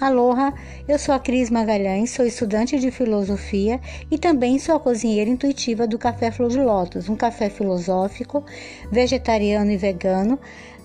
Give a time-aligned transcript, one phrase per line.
[0.00, 0.54] Aloha,
[0.88, 3.78] eu sou a Cris Magalhães, sou estudante de filosofia
[4.10, 8.42] e também sou a cozinheira intuitiva do Café Flor de Lótus, um café filosófico,
[8.90, 10.38] vegetariano e vegano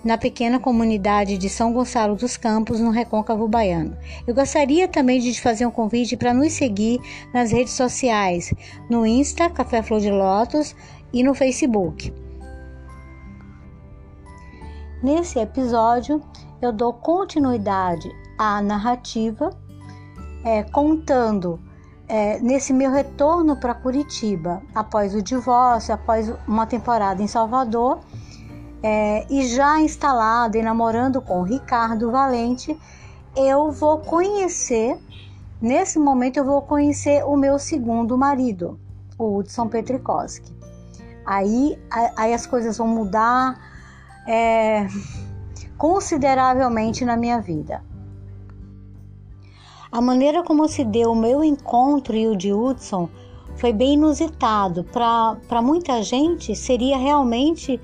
[0.03, 3.97] na pequena comunidade de São Gonçalo dos Campos, no Recôncavo Baiano.
[4.27, 6.99] Eu gostaria também de te fazer um convite para nos seguir
[7.33, 8.53] nas redes sociais,
[8.89, 10.75] no Insta, Café Flor de Lótus,
[11.13, 12.13] e no Facebook.
[15.01, 16.21] Nesse episódio,
[16.61, 19.49] eu dou continuidade à narrativa,
[20.43, 21.59] é, contando
[22.07, 27.99] é, nesse meu retorno para Curitiba, após o divórcio, após uma temporada em Salvador,
[28.83, 32.77] é, e já instalada e namorando com Ricardo Valente,
[33.35, 34.97] eu vou conhecer,
[35.59, 38.79] nesse momento, eu vou conhecer o meu segundo marido,
[39.17, 40.53] o Hudson Petrikowski.
[41.25, 41.79] Aí,
[42.15, 43.59] aí as coisas vão mudar
[44.27, 44.87] é,
[45.77, 47.81] consideravelmente na minha vida.
[49.95, 53.07] A maneira como se deu o meu encontro e o de Hudson
[53.55, 54.83] foi bem inusitado.
[54.83, 57.79] Para muita gente, seria realmente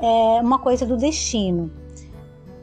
[0.00, 1.68] é, uma coisa do destino.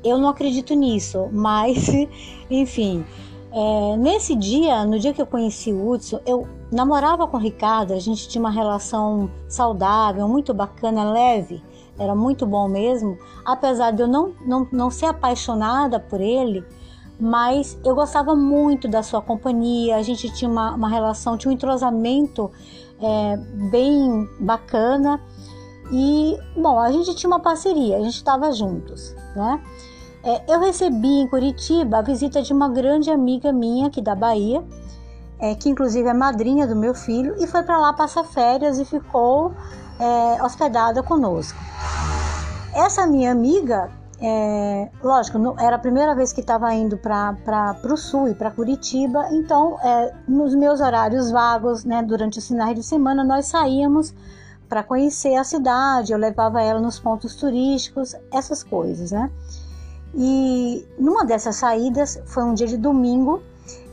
[0.05, 1.89] Eu não acredito nisso, mas,
[2.49, 3.03] enfim.
[3.51, 7.91] É, nesse dia, no dia que eu conheci o Hudson, eu namorava com o Ricardo,
[7.91, 11.61] a gente tinha uma relação saudável, muito bacana, leve,
[11.99, 13.17] era muito bom mesmo.
[13.43, 16.63] Apesar de eu não, não, não ser apaixonada por ele,
[17.19, 21.53] mas eu gostava muito da sua companhia, a gente tinha uma, uma relação, tinha um
[21.53, 22.51] entrosamento
[23.01, 23.37] é,
[23.69, 25.21] bem bacana
[25.91, 29.61] e, bom, a gente tinha uma parceria, a gente estava juntos, né?
[30.23, 34.63] É, eu recebi em Curitiba a visita de uma grande amiga minha aqui da Bahia,
[35.37, 38.85] é, que inclusive é madrinha do meu filho, e foi para lá passar férias e
[38.85, 39.53] ficou
[39.99, 41.59] é, hospedada conosco.
[42.73, 43.91] Essa minha amiga
[44.25, 49.27] é, lógico, era a primeira vez que estava indo para o sul e para Curitiba,
[49.31, 54.13] então é, nos meus horários vagos, né, durante os finais de semana, nós saíamos
[54.69, 59.29] para conhecer a cidade, eu levava ela nos pontos turísticos, essas coisas, né?
[60.15, 63.43] E numa dessas saídas, foi um dia de domingo,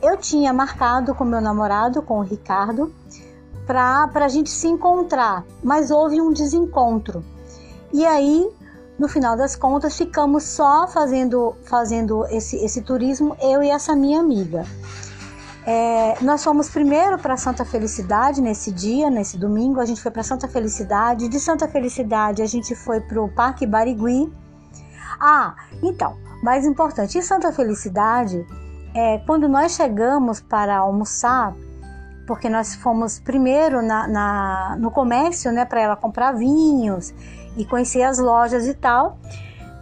[0.01, 2.95] eu tinha marcado com meu namorado, com o Ricardo,
[3.67, 7.25] para a gente se encontrar, mas houve um desencontro.
[7.93, 8.49] E aí
[9.01, 14.21] no final das contas, ficamos só fazendo, fazendo esse, esse turismo, eu e essa minha
[14.21, 14.67] amiga.
[15.67, 19.81] É, nós fomos primeiro para Santa Felicidade nesse dia, nesse domingo.
[19.81, 21.29] A gente foi para Santa Felicidade.
[21.29, 24.31] De Santa Felicidade, a gente foi para o Parque Barigui.
[25.19, 28.47] Ah, então, mais importante, em Santa Felicidade,
[28.95, 31.55] é, quando nós chegamos para almoçar,
[32.27, 37.15] porque nós fomos primeiro na, na no comércio, né, para ela comprar vinhos
[37.57, 39.19] e conhecer as lojas e tal.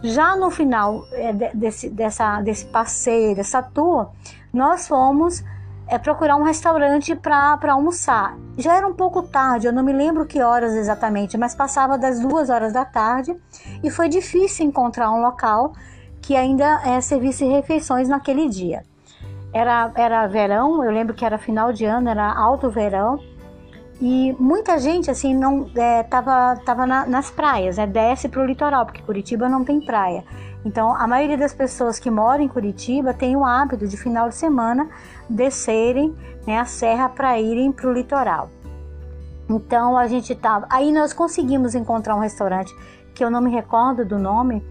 [0.01, 4.09] Já no final é, desse, dessa, desse passeio, dessa tour,
[4.53, 5.43] nós fomos
[5.89, 8.37] é, procurar um restaurante para almoçar.
[8.57, 12.19] Já era um pouco tarde, eu não me lembro que horas exatamente, mas passava das
[12.19, 13.35] duas horas da tarde
[13.83, 15.73] e foi difícil encontrar um local
[16.21, 18.85] que ainda é, servisse refeições naquele dia.
[19.51, 23.19] Era, era verão, eu lembro que era final de ano, era alto verão,
[24.01, 27.85] e muita gente, assim, não é, tava, tava na, nas praias, né?
[27.85, 30.23] Desce para o litoral, porque Curitiba não tem praia.
[30.63, 34.35] Então, a maioria das pessoas que moram em Curitiba tem o hábito de final de
[34.35, 34.89] semana
[35.29, 36.15] descerem
[36.47, 38.49] né, a serra para irem para o litoral.
[39.49, 40.65] Então, a gente tava.
[40.69, 42.73] Aí nós conseguimos encontrar um restaurante
[43.13, 44.63] que eu não me recordo do nome.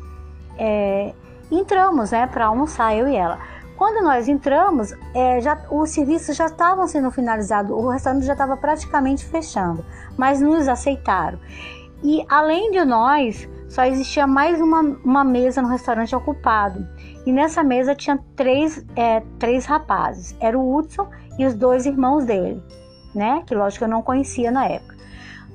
[0.56, 1.12] É,
[1.50, 3.38] entramos, né, para almoçar eu e ela.
[3.78, 8.56] Quando nós entramos, é, já, os serviços já estavam sendo finalizados, o restaurante já estava
[8.56, 11.38] praticamente fechando, mas nos aceitaram.
[12.02, 16.84] E além de nós, só existia mais uma, uma mesa no restaurante ocupado.
[17.24, 20.34] E nessa mesa tinha três, é, três rapazes.
[20.40, 22.60] Era o Hudson e os dois irmãos dele,
[23.14, 23.44] né?
[23.46, 24.96] Que lógico eu não conhecia na época.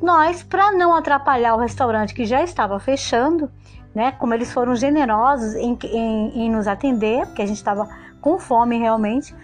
[0.02, 3.52] Nós, para não atrapalhar o restaurante que já estava fechando,
[3.94, 4.14] né?
[4.14, 8.78] Como eles foram generosos em, em, em nos atender, porque a gente estava com fome
[8.80, 9.36] realmente.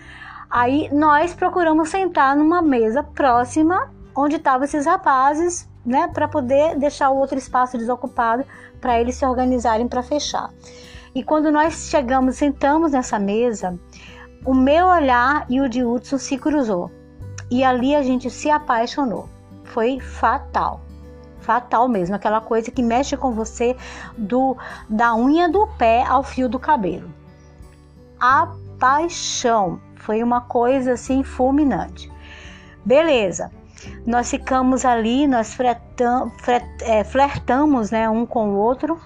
[0.49, 7.09] Aí nós procuramos sentar numa mesa próxima onde estavam esses rapazes, né, para poder deixar
[7.09, 8.43] o outro espaço desocupado
[8.81, 10.49] para eles se organizarem para fechar.
[11.13, 13.77] E quando nós chegamos, sentamos nessa mesa,
[14.45, 16.91] o meu olhar e o de Hudson se cruzou.
[17.51, 19.27] E ali a gente se apaixonou.
[19.63, 20.81] Foi fatal.
[21.39, 23.75] Fatal mesmo, aquela coisa que mexe com você
[24.17, 24.55] do
[24.87, 27.09] da unha do pé ao fio do cabelo.
[28.19, 29.79] A paixão.
[29.95, 32.11] Foi uma coisa assim fulminante.
[32.85, 33.51] Beleza.
[34.05, 38.99] Nós ficamos ali, nós fretam, fret, é, flertamos né, um com o outro.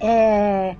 [0.00, 0.76] É,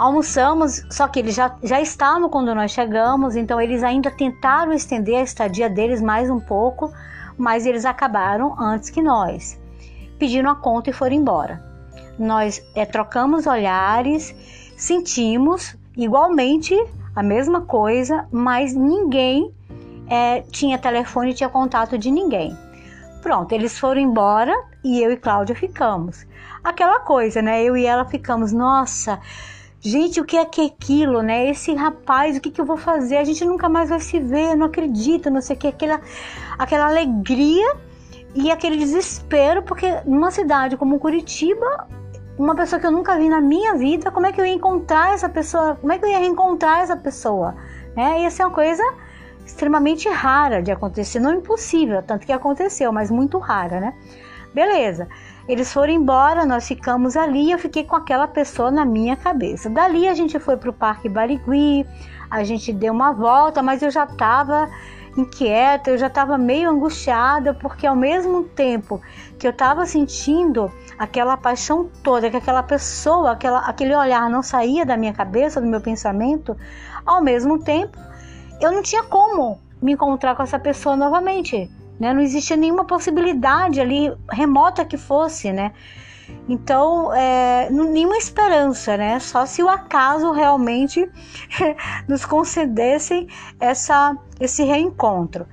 [0.00, 5.16] Almoçamos, só que eles já, já estavam quando nós chegamos, então eles ainda tentaram estender
[5.16, 6.90] a estadia deles mais um pouco,
[7.36, 9.60] mas eles acabaram antes que nós.
[10.18, 11.62] Pediram a conta e foram embora.
[12.18, 14.34] Nós é, trocamos olhares,
[14.74, 16.74] sentimos igualmente
[17.14, 19.52] a mesma coisa, mas ninguém
[20.08, 22.56] é, tinha telefone, tinha contato de ninguém.
[23.22, 26.26] Pronto, eles foram embora e eu e Cláudia ficamos.
[26.64, 27.62] Aquela coisa, né?
[27.62, 29.20] Eu e ela ficamos, nossa,
[29.80, 31.48] gente, o que é que é aquilo, né?
[31.48, 33.16] Esse rapaz, o que, que eu vou fazer?
[33.16, 36.00] A gente nunca mais vai se ver, não acredito, não sei o que, aquela,
[36.58, 37.76] aquela alegria
[38.34, 41.88] e aquele desespero, porque numa cidade como Curitiba,
[42.40, 45.12] uma pessoa que eu nunca vi na minha vida, como é que eu ia encontrar
[45.12, 45.76] essa pessoa?
[45.78, 47.54] Como é que eu ia reencontrar essa pessoa?
[47.94, 48.22] Né?
[48.22, 48.82] Ia ser uma coisa
[49.44, 53.94] extremamente rara de acontecer, não impossível, tanto que aconteceu, mas muito rara, né?
[54.54, 55.06] Beleza.
[55.46, 59.68] Eles foram embora, nós ficamos ali e eu fiquei com aquela pessoa na minha cabeça.
[59.68, 61.84] Dali a gente foi para o Parque Barigui,
[62.30, 64.68] a gente deu uma volta, mas eu já estava
[65.16, 69.00] inquieta, eu já estava meio angustiada, porque ao mesmo tempo
[69.38, 74.84] que eu estava sentindo aquela paixão toda, que aquela pessoa, aquela, aquele olhar não saía
[74.84, 76.56] da minha cabeça, do meu pensamento,
[77.04, 77.98] ao mesmo tempo
[78.60, 82.12] eu não tinha como me encontrar com essa pessoa novamente, né?
[82.12, 85.72] Não existia nenhuma possibilidade ali remota que fosse, né?
[86.48, 89.20] Então, é, nenhuma esperança, né?
[89.20, 91.08] Só se o acaso realmente
[92.08, 93.28] nos concedesse
[93.60, 95.46] essa, esse reencontro.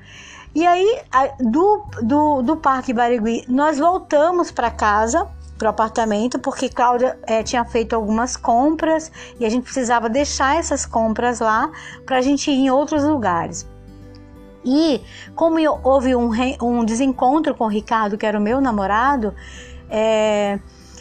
[0.56, 1.02] E aí,
[1.40, 5.28] do, do, do Parque Barigui, nós voltamos para casa
[5.58, 10.56] para o apartamento, porque Cláudia é, tinha feito algumas compras e a gente precisava deixar
[10.56, 11.70] essas compras lá
[12.06, 13.68] para a gente ir em outros lugares.
[14.64, 15.02] E
[15.34, 16.30] como houve um,
[16.62, 19.34] um, desencontro com o Ricardo, que era o meu namorado,
[19.90, 20.60] é,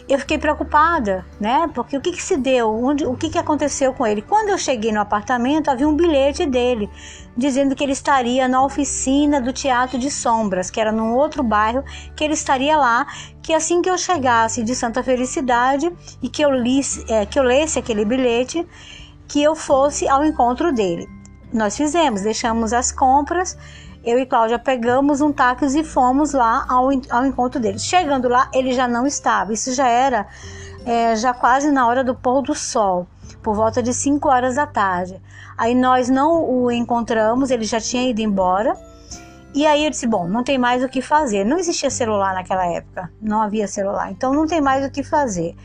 [0.08, 1.68] eu fiquei preocupada, né?
[1.74, 2.72] Porque o que, que se deu?
[2.72, 4.22] Onde, o que, que aconteceu com ele?
[4.22, 6.88] Quando eu cheguei no apartamento, havia um bilhete dele
[7.36, 11.84] dizendo que ele estaria na oficina do Teatro de Sombras, que era num outro bairro,
[12.14, 13.06] que ele estaria lá,
[13.42, 15.92] que assim que eu chegasse de Santa Felicidade
[16.22, 18.66] e que eu, li, é, que eu lesse aquele bilhete,
[19.28, 21.08] que eu fosse ao encontro dele.
[21.52, 23.56] Nós fizemos, deixamos as compras
[24.06, 27.78] eu e Cláudia pegamos um táxi e fomos lá ao, ao encontro dele.
[27.78, 29.52] Chegando lá, ele já não estava.
[29.52, 30.28] Isso já era
[30.86, 33.08] é, já quase na hora do pôr do sol,
[33.42, 35.20] por volta de 5 horas da tarde.
[35.58, 38.76] Aí nós não o encontramos, ele já tinha ido embora.
[39.52, 41.44] E aí eu disse: bom, não tem mais o que fazer.
[41.44, 45.56] Não existia celular naquela época, não havia celular, então não tem mais o que fazer.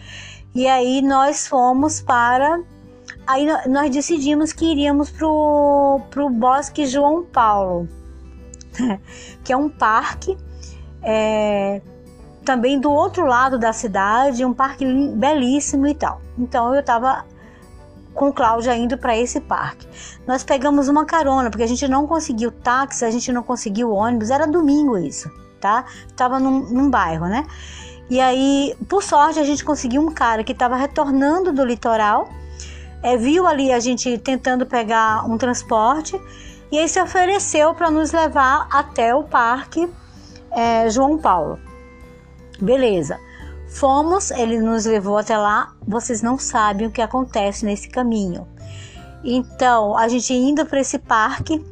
[0.55, 2.59] E aí nós fomos para.
[3.27, 7.87] Aí nós decidimos que iríamos para o Bosque João Paulo.
[9.43, 10.37] que é um parque
[11.01, 11.81] é,
[12.43, 14.85] também do outro lado da cidade, um parque
[15.15, 16.21] belíssimo e tal.
[16.37, 17.25] Então eu estava
[18.13, 19.87] com Cláudia indo para esse parque.
[20.27, 24.29] Nós pegamos uma carona, porque a gente não conseguiu táxi, a gente não conseguiu ônibus,
[24.29, 25.85] era domingo isso, tá?
[26.15, 27.45] Tava num, num bairro, né?
[28.09, 32.27] E aí, por sorte, a gente conseguiu um cara que estava retornando do litoral,
[33.01, 36.19] é, viu ali a gente tentando pegar um transporte
[36.71, 39.91] e aí se ofereceu para nos levar até o Parque
[40.51, 41.59] é, João Paulo.
[42.59, 43.19] Beleza.
[43.67, 45.73] Fomos, ele nos levou até lá.
[45.85, 48.47] Vocês não sabem o que acontece nesse caminho.
[49.23, 51.63] Então, a gente indo para esse parque,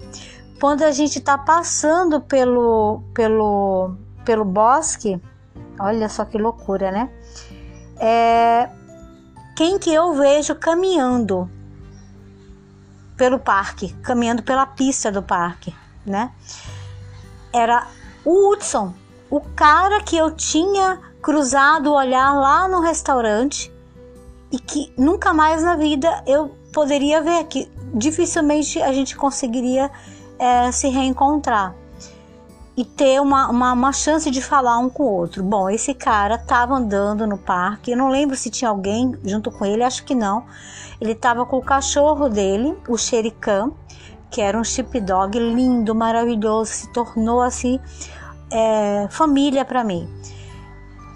[0.60, 5.20] quando a gente está passando pelo, pelo, pelo bosque,
[5.79, 7.10] olha só que loucura, né?
[7.98, 8.70] É,
[9.56, 11.50] quem que eu vejo caminhando
[13.19, 16.31] pelo parque, caminhando pela pista do parque, né?
[17.53, 17.85] Era
[18.23, 18.93] o Hudson,
[19.29, 23.69] o cara que eu tinha cruzado o olhar lá no restaurante
[24.49, 29.91] e que nunca mais na vida eu poderia ver que dificilmente a gente conseguiria
[30.39, 31.75] é, se reencontrar
[32.79, 35.43] e ter uma, uma, uma, chance de falar um com o outro.
[35.43, 39.65] Bom, esse cara estava andando no parque, eu não lembro se tinha alguém junto com
[39.65, 40.45] ele, acho que não.
[41.01, 43.69] Ele estava com o cachorro dele, o Xericã,
[44.31, 47.81] que era um sheepdog lindo, maravilhoso, se tornou assim
[48.50, 50.07] é, família para mim.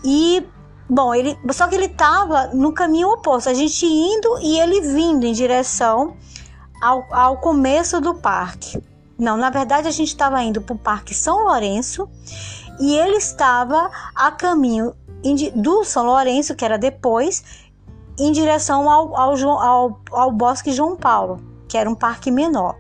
[0.04, 0.46] E
[0.90, 5.26] bom, ele só que ele estava no caminho oposto, a gente indo e ele vindo
[5.26, 6.18] em direção
[6.82, 8.84] ao, ao começo do parque.
[9.24, 12.10] Não, na verdade a gente estava indo para o Parque São Lourenço
[12.78, 14.94] e ele estava a caminho
[15.56, 17.42] do São Lourenço, que era depois,
[18.20, 21.40] em direção ao, ao, ao, ao Bosque João Paulo,
[21.70, 22.76] que era um parque menor,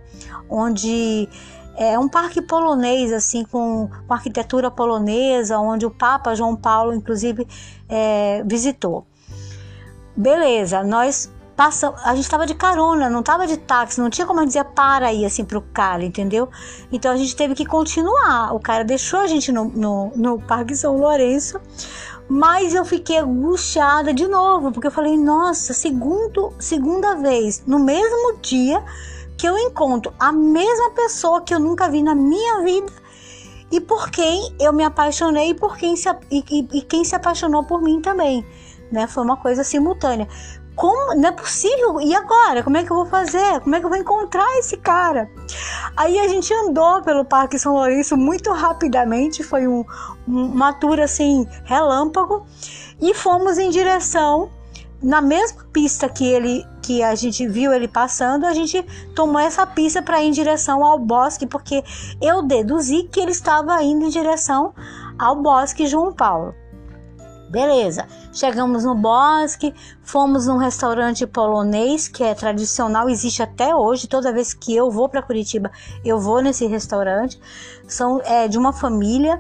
[0.49, 1.29] onde
[1.77, 7.47] é um parque polonês, assim, com, com arquitetura polonesa, onde o Papa João Paulo, inclusive,
[7.87, 9.07] é, visitou.
[10.13, 14.45] Beleza, nós passa, a gente estava de carona, não estava de táxi, não tinha como
[14.45, 16.49] dizer para aí assim pro cara, entendeu?
[16.91, 18.53] Então a gente teve que continuar.
[18.53, 21.59] O cara deixou a gente no, no, no Parque São Lourenço,
[22.27, 28.37] mas eu fiquei angustiada de novo, porque eu falei, nossa, segundo, segunda vez, no mesmo
[28.41, 28.83] dia
[29.37, 32.91] que eu encontro a mesma pessoa que eu nunca vi na minha vida
[33.71, 37.15] e por quem eu me apaixonei e por quem se, e, e, e quem se
[37.15, 38.45] apaixonou por mim também.
[38.91, 39.07] Né?
[39.07, 40.27] Foi uma coisa simultânea
[40.75, 42.01] como não é possível?
[42.01, 42.63] E agora?
[42.63, 43.59] Como é que eu vou fazer?
[43.61, 45.29] Como é que eu vou encontrar esse cara?
[45.95, 49.85] Aí a gente andou pelo Parque São Lourenço muito rapidamente, foi um,
[50.27, 52.45] uma tour assim relâmpago
[52.99, 54.49] e fomos em direção
[55.01, 58.83] na mesma pista que ele que a gente viu ele passando, a gente
[59.15, 61.81] tomou essa pista para ir em direção ao bosque, porque
[62.21, 64.73] eu deduzi que ele estava indo em direção
[65.17, 66.53] ao bosque João Paulo.
[67.53, 74.07] Beleza, chegamos no bosque, fomos num restaurante polonês que é tradicional, existe até hoje.
[74.07, 75.71] Toda vez que eu vou para Curitiba,
[76.03, 77.39] eu vou nesse restaurante.
[77.87, 79.37] São é, de uma família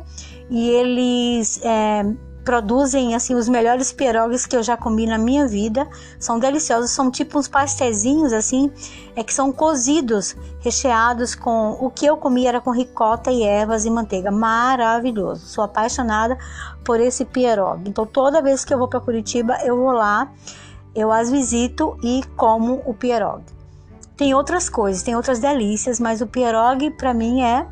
[0.47, 2.03] e eles é,
[2.43, 5.87] produzem assim os melhores pierogies que eu já comi na minha vida.
[6.19, 8.71] São deliciosos, são tipo uns pastezinhos assim,
[9.15, 13.85] é que são cozidos, recheados com o que eu comi era com ricota e ervas
[13.85, 14.31] e manteiga.
[14.31, 15.45] Maravilhoso.
[15.45, 16.37] Sou apaixonada
[16.83, 17.89] por esse pierogi.
[17.89, 20.31] Então toda vez que eu vou para Curitiba, eu vou lá,
[20.93, 23.45] eu as visito e como o pierogi.
[24.15, 27.65] Tem outras coisas, tem outras delícias, mas o pierogi para mim é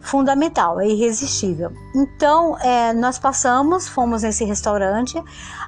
[0.00, 1.72] fundamental, é irresistível.
[1.94, 5.22] Então, é, nós passamos, fomos nesse restaurante,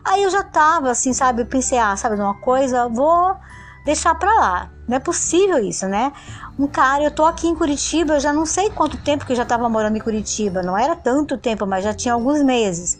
[0.04, 3.37] aí eu já tava assim, sabe, pensei, ah, sabe de uma coisa, vou
[3.84, 4.70] deixar pra lá.
[4.87, 6.12] Não é possível isso, né?
[6.58, 9.37] Um cara, eu tô aqui em Curitiba, eu já não sei quanto tempo que eu
[9.37, 12.99] já tava morando em Curitiba, não era tanto tempo, mas já tinha alguns meses.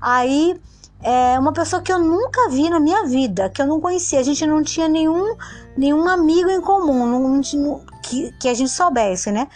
[0.00, 0.60] Aí,
[1.02, 4.22] é uma pessoa que eu nunca vi na minha vida, que eu não conhecia, a
[4.22, 5.36] gente não tinha nenhum,
[5.76, 9.48] nenhum amigo em comum, não, não, que, que a gente soubesse, né?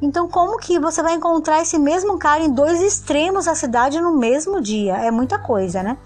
[0.00, 4.16] Então, como que você vai encontrar esse mesmo cara em dois extremos da cidade no
[4.16, 4.96] mesmo dia?
[4.96, 5.98] É muita coisa, né?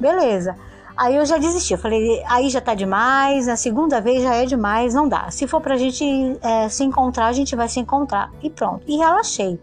[0.00, 0.56] Beleza.
[0.96, 1.74] Aí eu já desisti.
[1.74, 5.30] Eu falei, aí já tá demais, na segunda vez já é demais, não dá.
[5.30, 6.04] Se for pra gente
[6.40, 8.32] é, se encontrar, a gente vai se encontrar.
[8.42, 8.82] E pronto.
[8.86, 9.60] E relaxei.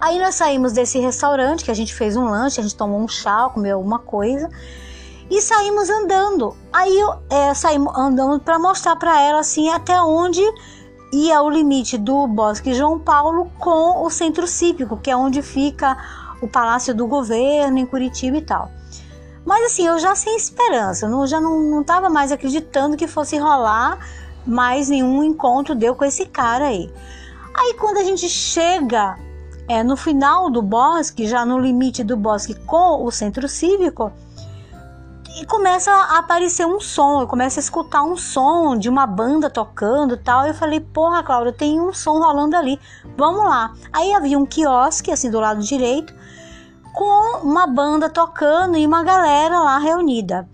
[0.00, 3.06] Aí nós saímos desse restaurante, que a gente fez um lanche, a gente tomou um
[3.06, 4.48] chá, comeu alguma coisa.
[5.30, 6.56] E saímos andando.
[6.72, 10.42] Aí eu é, saímos andando para mostrar para ela assim até onde
[11.12, 15.96] ia o limite do Bosque João Paulo com o centro cívico, que é onde fica
[16.40, 18.70] o Palácio do Governo em Curitiba e tal.
[19.44, 23.98] Mas assim, eu já sem esperança, eu já não estava mais acreditando que fosse rolar
[24.46, 26.92] mais nenhum encontro deu com esse cara aí.
[27.54, 29.16] Aí quando a gente chega
[29.68, 34.12] é, no final do bosque, já no limite do bosque com o centro cívico,
[35.40, 39.48] e começa a aparecer um som, eu começo a escutar um som de uma banda
[39.48, 40.46] tocando tal.
[40.46, 42.78] Eu falei, porra, Cláudia, tem um som rolando ali,
[43.16, 43.72] vamos lá.
[43.92, 46.14] Aí havia um quiosque, assim, do lado direito,
[46.92, 50.48] com uma banda tocando e uma galera lá reunida.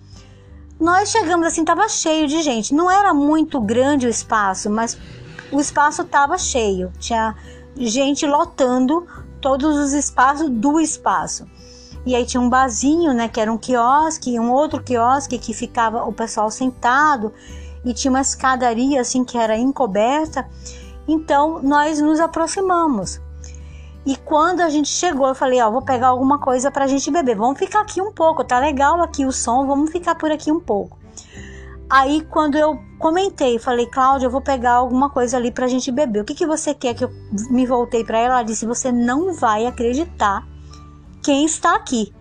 [0.78, 2.72] Nós chegamos assim, tava cheio de gente.
[2.72, 4.96] Não era muito grande o espaço, mas
[5.50, 6.92] o espaço tava cheio.
[7.00, 7.34] Tinha
[7.76, 9.04] gente lotando
[9.40, 11.46] todos os espaços do espaço.
[12.08, 16.04] E aí tinha um barzinho, né, que era um quiosque, um outro quiosque que ficava
[16.04, 17.34] o pessoal sentado
[17.84, 20.48] e tinha uma escadaria assim que era encoberta.
[21.06, 23.20] Então nós nos aproximamos.
[24.06, 27.36] E quando a gente chegou, eu falei, ó, vou pegar alguma coisa pra gente beber.
[27.36, 30.60] Vamos ficar aqui um pouco, tá legal aqui o som, vamos ficar por aqui um
[30.60, 30.98] pouco.
[31.90, 36.22] Aí quando eu comentei, falei, Cláudia, eu vou pegar alguma coisa ali pra gente beber.
[36.22, 37.10] O que, que você quer que eu
[37.50, 38.34] me voltei para ela?
[38.36, 40.42] Ela disse, você não vai acreditar
[41.22, 42.12] quem está aqui.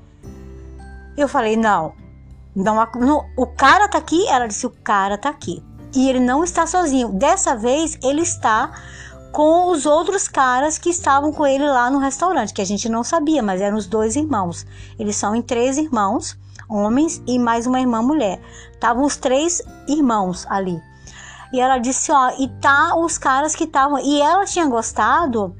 [1.17, 1.93] Eu falei, não,
[2.55, 4.27] não, não, o cara tá aqui?
[4.27, 5.63] Ela disse, o cara tá aqui.
[5.95, 7.09] E ele não está sozinho.
[7.09, 8.71] Dessa vez ele está
[9.31, 13.03] com os outros caras que estavam com ele lá no restaurante, que a gente não
[13.03, 14.65] sabia, mas eram os dois irmãos.
[14.97, 16.37] Eles são em três irmãos,
[16.69, 18.41] homens e mais uma irmã mulher.
[18.71, 20.81] Estavam os três irmãos ali.
[21.53, 23.99] E ela disse, ó, e tá os caras que estavam.
[23.99, 25.55] E ela tinha gostado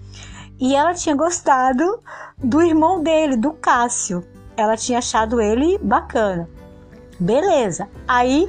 [0.60, 2.00] e ela tinha gostado
[2.38, 4.24] do irmão dele, do Cássio.
[4.56, 6.50] Ela tinha achado ele bacana.
[7.20, 7.88] Beleza.
[8.08, 8.48] Aí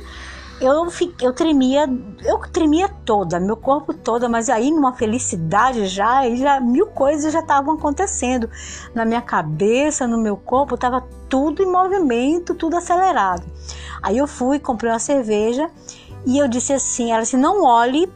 [0.61, 0.89] eu
[1.21, 1.89] eu tremia,
[2.25, 7.41] eu tremia toda, meu corpo todo, mas aí numa felicidade já, já mil coisas já
[7.41, 8.51] estavam acontecendo
[8.95, 13.47] na minha cabeça, no meu corpo, estava tudo em movimento, tudo acelerado.
[14.03, 15.71] Aí eu fui, comprei uma cerveja
[16.27, 18.11] e eu disse assim, ela disse, não olhe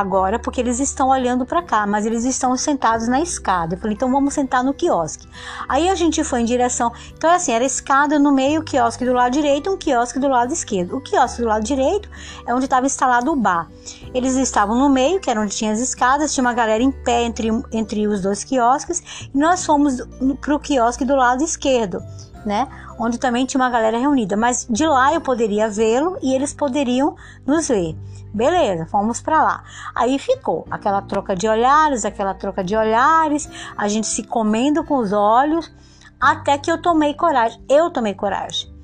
[0.00, 3.74] agora porque eles estão olhando para cá, mas eles estão sentados na escada.
[3.74, 5.26] Eu falei, então vamos sentar no quiosque.
[5.68, 6.92] Aí a gente foi em direção.
[7.16, 10.52] Então, assim, era escada no meio, o quiosque do lado direito, um quiosque do lado
[10.52, 10.96] esquerdo.
[10.96, 12.08] O quiosque do lado direito
[12.46, 13.68] é onde estava instalado o bar.
[14.14, 17.22] Eles estavam no meio, que era onde tinha as escadas, tinha uma galera em pé
[17.22, 19.96] entre, entre os dois quiosques, e nós fomos
[20.40, 22.02] para o quiosque do lado esquerdo.
[22.44, 22.68] Né?
[22.98, 27.14] Onde também tinha uma galera reunida, mas de lá eu poderia vê-lo e eles poderiam
[27.46, 27.96] nos ver.
[28.32, 29.64] Beleza, fomos para lá.
[29.94, 34.96] Aí ficou aquela troca de olhares, aquela troca de olhares, a gente se comendo com
[34.96, 35.72] os olhos,
[36.20, 37.62] até que eu tomei coragem.
[37.68, 38.74] Eu tomei coragem.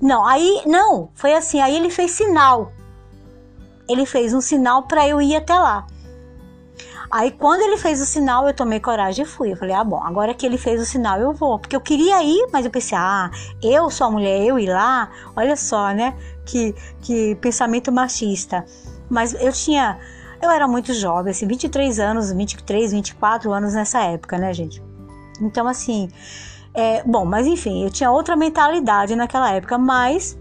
[0.00, 2.72] Não, aí não, foi assim, aí ele fez sinal.
[3.88, 5.86] Ele fez um sinal para eu ir até lá.
[7.10, 9.52] Aí quando ele fez o sinal, eu tomei coragem e fui.
[9.52, 11.58] Eu falei, ah, bom, agora que ele fez o sinal, eu vou.
[11.58, 15.10] Porque eu queria ir, mas eu pensei, ah, eu sou a mulher, eu ir lá,
[15.34, 16.14] olha só, né?
[16.46, 18.64] Que, que pensamento machista.
[19.08, 19.98] Mas eu tinha,
[20.40, 24.80] eu era muito jovem, assim, 23 anos, 23, 24 anos nessa época, né, gente?
[25.40, 26.08] Então, assim,
[26.72, 30.38] é, bom, mas enfim, eu tinha outra mentalidade naquela época, mas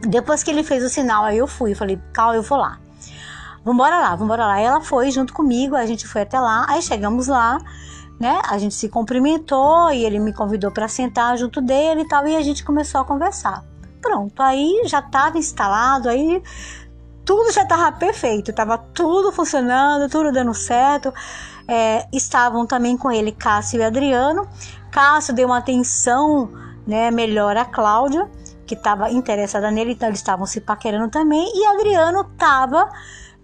[0.00, 2.80] depois que ele fez o sinal, aí eu fui, falei, calma, eu vou lá
[3.68, 4.60] vambora lá, vambora lá.
[4.60, 7.58] E ela foi junto comigo, a gente foi até lá, aí chegamos lá,
[8.18, 8.40] né?
[8.48, 12.36] A gente se cumprimentou e ele me convidou para sentar junto dele e tal, e
[12.36, 13.64] a gente começou a conversar.
[14.00, 16.42] Pronto, aí já estava instalado, aí
[17.24, 21.12] tudo já estava perfeito, estava tudo funcionando, tudo dando certo.
[21.68, 24.48] É, estavam também com ele Cássio e Adriano.
[24.90, 26.50] Cássio deu uma atenção
[26.86, 28.26] né, melhor a Cláudia,
[28.66, 31.52] que estava interessada nele, então eles estavam se paquerando também.
[31.54, 32.88] E Adriano estava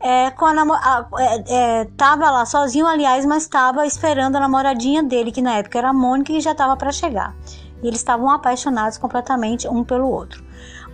[0.04, 5.02] é, com a, a é, é, tava lá sozinho, aliás, mas estava esperando a namoradinha
[5.02, 7.34] dele, que na época era a Mônica e já estava para chegar.
[7.82, 10.44] E eles estavam apaixonados completamente um pelo outro.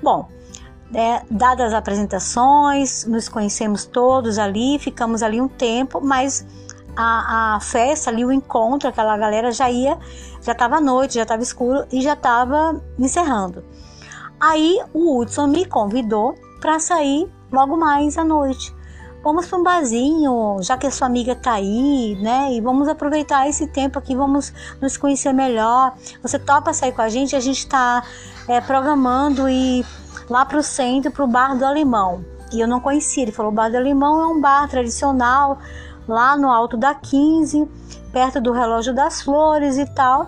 [0.01, 0.29] Bom,
[0.95, 6.47] é, dadas as apresentações, nos conhecemos todos ali, ficamos ali um tempo, mas
[6.97, 9.99] a, a festa ali, o encontro, aquela galera já ia,
[10.41, 13.65] já estava noite, já estava escuro e já estava encerrando.
[14.39, 18.79] Aí o Hudson me convidou para sair logo mais à noite
[19.23, 22.53] vamos para um barzinho, já que a sua amiga tá aí, né?
[22.53, 25.95] E vamos aproveitar esse tempo aqui, vamos nos conhecer melhor.
[26.23, 27.37] Você topa sair com a gente?
[27.37, 28.03] A gente está
[28.49, 29.85] é, programando ir
[30.29, 32.25] lá para o centro, para o Bar do Alemão.
[32.53, 33.23] E eu não conhecia.
[33.23, 35.59] Ele falou: o Bar do Alemão é um bar tradicional
[36.09, 37.69] lá no alto da 15,
[38.13, 40.27] perto do relógio das flores e tal.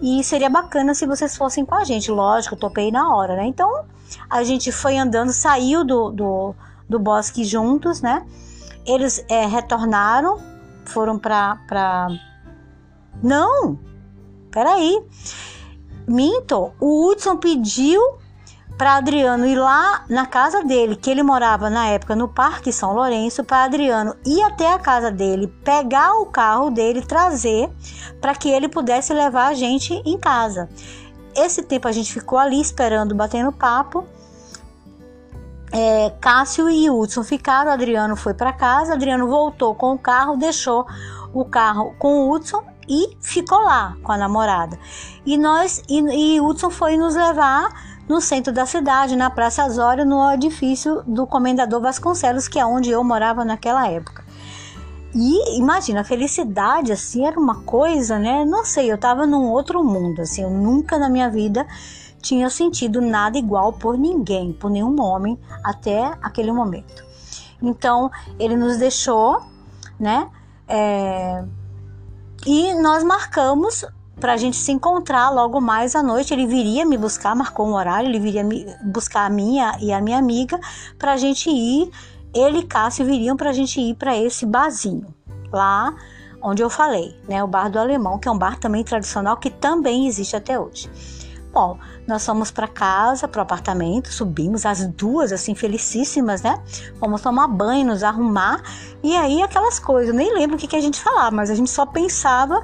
[0.00, 2.10] E seria bacana se vocês fossem com a gente.
[2.10, 3.44] Lógico, topei na hora, né?
[3.44, 3.84] Então
[4.28, 6.54] a gente foi andando, saiu do, do
[6.90, 8.26] do bosque juntos, né?
[8.84, 10.38] Eles é, retornaram,
[10.84, 11.56] foram para.
[11.66, 12.08] Pra...
[13.22, 13.78] Não!
[14.50, 15.00] Peraí.
[16.06, 18.00] Minto, o Hudson pediu
[18.76, 22.94] para Adriano ir lá na casa dele, que ele morava na época no Parque São
[22.94, 27.70] Lourenço, para Adriano ir até a casa dele, pegar o carro dele, trazer
[28.20, 30.68] para que ele pudesse levar a gente em casa.
[31.36, 34.04] Esse tempo a gente ficou ali esperando, batendo papo
[35.72, 40.86] é, Cássio e Hudson ficaram, Adriano foi para casa, Adriano voltou com o carro, deixou
[41.32, 44.78] o carro com o Hudson e ficou lá com a namorada.
[45.24, 46.00] E nós e,
[46.34, 47.68] e Hudson foi nos levar
[48.08, 52.90] no centro da cidade, na Praça Azório, no edifício do Comendador Vasconcelos, que é onde
[52.90, 54.24] eu morava naquela época.
[55.14, 58.44] E imagina, a felicidade assim era uma coisa, né?
[58.44, 61.66] Não sei, eu tava num outro mundo, assim, eu nunca na minha vida
[62.20, 67.04] tinha sentido nada igual por ninguém, por nenhum homem até aquele momento.
[67.62, 69.40] Então ele nos deixou,
[69.98, 70.30] né?
[70.68, 71.44] É,
[72.46, 73.84] e nós marcamos
[74.18, 76.32] para a gente se encontrar logo mais à noite.
[76.32, 80.00] Ele viria me buscar, marcou um horário, ele viria me buscar a minha e a
[80.00, 80.58] minha amiga
[80.98, 81.90] para a gente ir.
[82.32, 85.12] Ele e Cássio viriam para a gente ir para esse barzinho
[85.52, 85.94] lá
[86.42, 87.42] onde eu falei, né?
[87.42, 90.88] O bar do Alemão, que é um bar também tradicional que também existe até hoje.
[91.52, 96.62] Bom, nós fomos para casa, para o apartamento, subimos as duas, assim, felicíssimas, né?
[97.00, 98.62] Fomos tomar banho, nos arrumar,
[99.02, 101.70] e aí aquelas coisas, nem lembro o que, que a gente falava, mas a gente
[101.70, 102.62] só pensava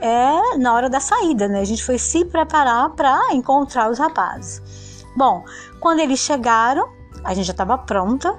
[0.00, 1.60] é, na hora da saída, né?
[1.60, 4.62] A gente foi se preparar para encontrar os rapazes.
[5.16, 5.44] Bom,
[5.80, 6.88] quando eles chegaram,
[7.24, 8.38] a gente já estava pronta,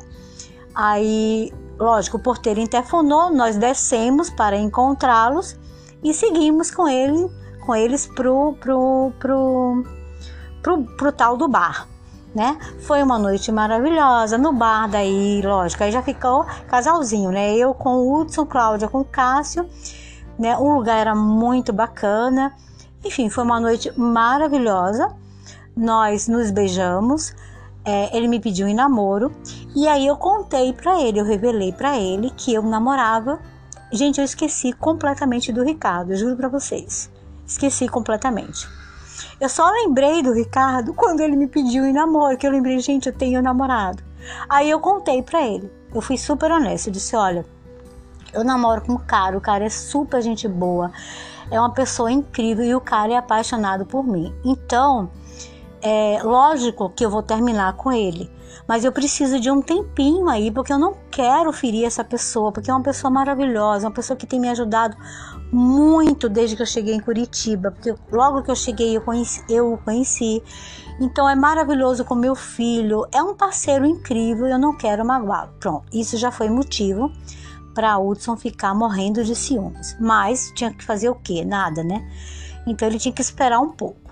[0.73, 5.59] aí, lógico, o porteiro interfonou, nós descemos para encontrá-los
[6.01, 7.29] e seguimos com ele
[7.69, 9.83] com eles pro, pro, pro,
[10.63, 11.87] pro, pro tal do bar.
[12.33, 12.57] Né?
[12.79, 17.55] Foi uma noite maravilhosa no bar, daí, lógico, aí já ficou casalzinho, né?
[17.55, 19.69] Eu com o Hudson, Cláudia com o Cássio,
[20.37, 20.57] né?
[20.57, 22.53] O lugar era muito bacana.
[23.05, 25.15] Enfim, foi uma noite maravilhosa.
[25.77, 27.35] Nós nos beijamos.
[27.85, 29.31] é, ele me pediu em namoro
[29.75, 33.39] e aí eu contei para ele, eu revelei para ele que eu namorava.
[33.91, 37.11] Gente, eu esqueci completamente do Ricardo, juro para vocês.
[37.49, 38.69] Esqueci completamente.
[39.41, 43.09] Eu só lembrei do Ricardo quando ele me pediu em namoro, que eu lembrei, gente,
[43.09, 44.03] eu tenho namorado.
[44.47, 45.71] Aí eu contei para ele.
[45.91, 47.43] Eu fui super honesta, eu disse, olha,
[48.31, 50.91] eu namoro com um cara, o cara é super gente boa,
[51.49, 54.31] é uma pessoa incrível e o cara é apaixonado por mim.
[54.45, 55.09] Então,
[55.81, 58.29] é lógico que eu vou terminar com ele,
[58.67, 62.69] mas eu preciso de um tempinho aí, porque eu não quero ferir essa pessoa, porque
[62.69, 64.95] é uma pessoa maravilhosa, uma pessoa que tem me ajudado
[65.51, 69.79] muito desde que eu cheguei em Curitiba, porque logo que eu cheguei eu, conheci, eu
[69.83, 70.43] conheci.
[70.99, 75.51] Então é maravilhoso com meu filho, é um parceiro incrível, eu não quero magoá-lo.
[75.59, 77.11] Pronto, isso já foi motivo
[77.73, 79.95] para Hudson ficar morrendo de ciúmes.
[79.99, 81.45] Mas tinha que fazer o quê?
[81.45, 82.07] Nada, né?
[82.67, 84.11] Então ele tinha que esperar um pouco.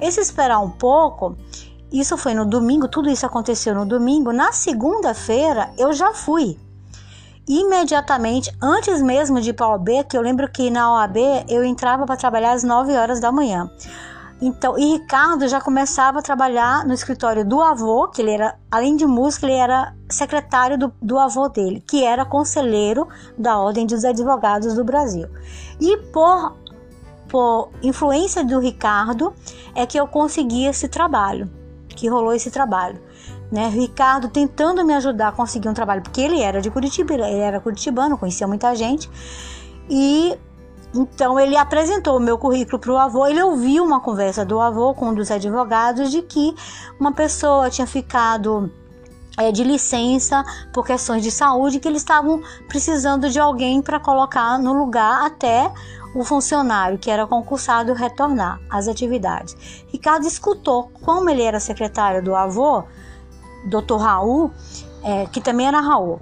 [0.00, 1.36] Esse esperar um pouco,
[1.92, 4.32] isso foi no domingo, tudo isso aconteceu no domingo.
[4.32, 6.58] Na segunda-feira eu já fui.
[7.48, 11.16] Imediatamente, antes mesmo de ir para a OAB, que eu lembro que na OAB
[11.48, 13.68] eu entrava para trabalhar às 9 horas da manhã.
[14.40, 18.96] Então, e Ricardo já começava a trabalhar no escritório do avô, que ele era, além
[18.96, 23.06] de músico, ele era secretário do, do avô dele, que era conselheiro
[23.38, 25.28] da Ordem dos Advogados do Brasil.
[25.80, 26.56] E por,
[27.28, 29.32] por influência do Ricardo
[29.76, 31.48] é que eu consegui esse trabalho,
[31.88, 33.00] que rolou esse trabalho.
[33.52, 33.68] Né?
[33.68, 37.60] Ricardo tentando me ajudar a conseguir um trabalho, porque ele era de Curitiba, ele era
[37.60, 39.10] curitibano, conhecia muita gente.
[39.90, 40.34] E
[40.94, 43.26] então ele apresentou o meu currículo para o avô.
[43.26, 46.54] Ele ouviu uma conversa do avô com um dos advogados de que
[46.98, 48.72] uma pessoa tinha ficado
[49.38, 54.58] é, de licença por questões de saúde, que eles estavam precisando de alguém para colocar
[54.58, 55.70] no lugar até
[56.14, 59.56] o funcionário que era concursado retornar às atividades.
[59.88, 62.84] Ricardo escutou, como ele era secretário do avô,
[63.64, 63.96] Dr.
[63.96, 64.50] Raul,
[65.02, 66.20] é, que também era Raul,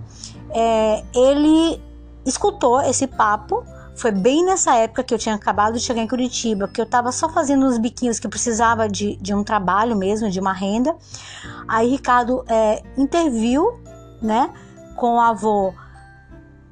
[0.51, 1.81] é, ele
[2.25, 3.65] escutou esse papo
[4.01, 7.13] foi bem nessa época que eu tinha acabado de chegar em Curitiba, que eu estava
[7.13, 10.97] só fazendo uns biquinhos que precisava de, de um trabalho mesmo, de uma renda.
[11.69, 13.79] Aí Ricardo é, interviu,
[14.23, 14.51] né,
[14.97, 15.75] com o avô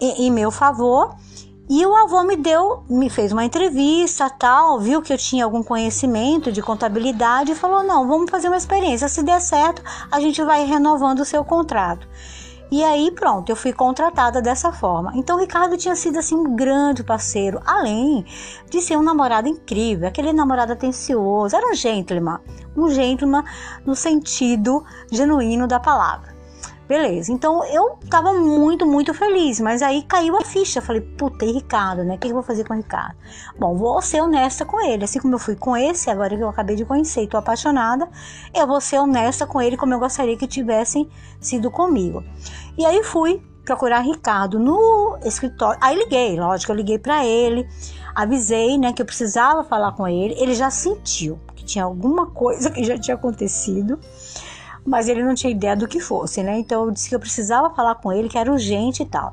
[0.01, 1.17] em, em meu favor.
[1.71, 5.63] E o avô me deu, me fez uma entrevista, tal, viu que eu tinha algum
[5.63, 9.07] conhecimento de contabilidade e falou: "Não, vamos fazer uma experiência.
[9.07, 12.09] Se der certo, a gente vai renovando o seu contrato".
[12.71, 15.13] E aí pronto, eu fui contratada dessa forma.
[15.15, 18.25] Então o Ricardo tinha sido assim um grande parceiro, além
[18.71, 22.41] de ser um namorado incrível, aquele namorado atencioso, era um gentleman,
[22.75, 23.45] um gentleman
[23.85, 26.28] no sentido genuíno da palavra.
[26.89, 30.81] Beleza, então eu tava muito, muito feliz, mas aí caiu a ficha.
[30.81, 32.15] Falei, puta, e Ricardo, né?
[32.15, 33.15] O que eu vou fazer com o Ricardo?
[33.59, 35.05] Bom, vou ser honesta com ele.
[35.05, 38.09] Assim como eu fui com esse, agora que eu acabei de conhecer e tô apaixonada,
[38.55, 42.25] eu vou ser honesta com ele como eu gostaria que tivessem sido comigo.
[42.79, 45.79] E aí fui procurar Ricardo no escritório.
[45.83, 47.69] Aí liguei, lógico, eu liguei para ele,
[48.15, 50.35] avisei, né, que eu precisava falar com ele.
[50.39, 54.01] Ele já sentiu que tinha alguma coisa que já tinha acontecido
[54.89, 56.59] mas ele não tinha ideia do que fosse, né?
[56.59, 59.33] Então eu disse que eu precisava falar com ele, que era urgente e tal.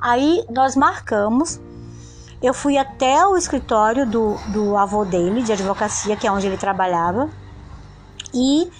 [0.00, 1.60] Aí nós marcamos.
[2.42, 6.58] Eu fui até o escritório do, do avô dele, de advocacia, que é onde ele
[6.58, 7.30] trabalhava,
[8.32, 8.70] e,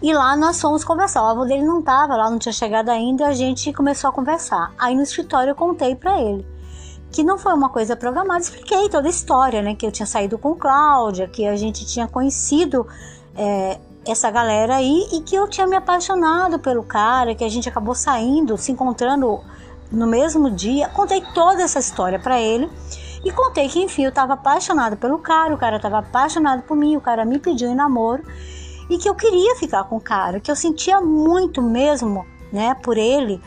[0.00, 1.22] e lá nós fomos conversar.
[1.22, 4.72] O avô dele não estava lá, não tinha chegado ainda, a gente começou a conversar.
[4.78, 6.46] Aí no escritório eu contei para ele
[7.12, 9.76] que não foi uma coisa programada, expliquei toda a história, né?
[9.76, 12.84] Que eu tinha saído com Cláudia, que a gente tinha conhecido
[13.36, 17.68] é, essa galera aí e que eu tinha me apaixonado pelo cara, que a gente
[17.68, 19.40] acabou saindo, se encontrando
[19.90, 20.88] no mesmo dia.
[20.88, 22.70] Contei toda essa história para ele
[23.24, 26.96] e contei que enfim eu estava apaixonado pelo cara, o cara estava apaixonado por mim,
[26.96, 28.22] o cara me pediu em namoro
[28.90, 32.98] e que eu queria ficar com o cara, que eu sentia muito mesmo, né, por
[32.98, 33.40] ele.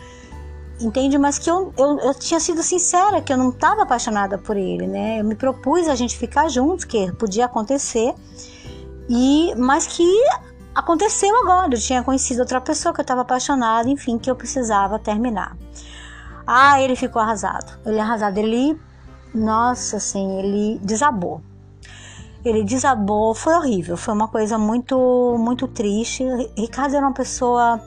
[0.80, 1.18] Entende?
[1.18, 4.86] Mas que eu, eu, eu tinha sido sincera, que eu não estava apaixonada por ele,
[4.86, 5.20] né?
[5.20, 8.14] Eu me propus a gente ficar juntos, que podia acontecer.
[9.10, 10.06] E mas que
[10.78, 11.74] aconteceu agora.
[11.74, 15.58] Eu tinha conhecido outra pessoa que eu estava apaixonada, enfim, que eu precisava terminar.
[16.46, 17.80] Ah, ele ficou arrasado.
[17.86, 18.38] Ele é arrasado.
[18.38, 18.80] Ele,
[19.34, 21.42] nossa, assim, ele desabou.
[22.46, 26.24] Ele desabou, foi horrível, foi uma coisa muito, muito triste.
[26.56, 27.82] Ricardo era uma pessoa,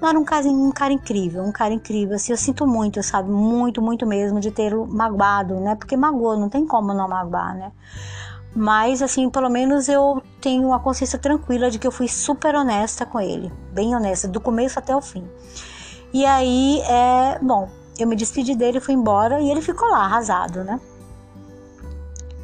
[0.00, 2.16] não era um cara, um cara incrível, um cara incrível.
[2.16, 5.76] Assim, eu sinto muito, sabe, muito, muito mesmo de ter magoado, né?
[5.76, 7.72] Porque magoou, não tem como não magoar, né?
[8.54, 13.06] Mas, assim, pelo menos eu tenho uma consciência tranquila de que eu fui super honesta
[13.06, 13.50] com ele.
[13.72, 15.26] Bem honesta, do começo até o fim.
[16.12, 20.62] E aí, é, bom, eu me despedi dele, fui embora e ele ficou lá, arrasado,
[20.62, 20.78] né?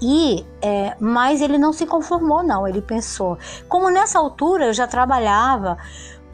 [0.00, 2.66] E, é, mas ele não se conformou, não.
[2.66, 3.36] Ele pensou,
[3.68, 5.76] como nessa altura eu já trabalhava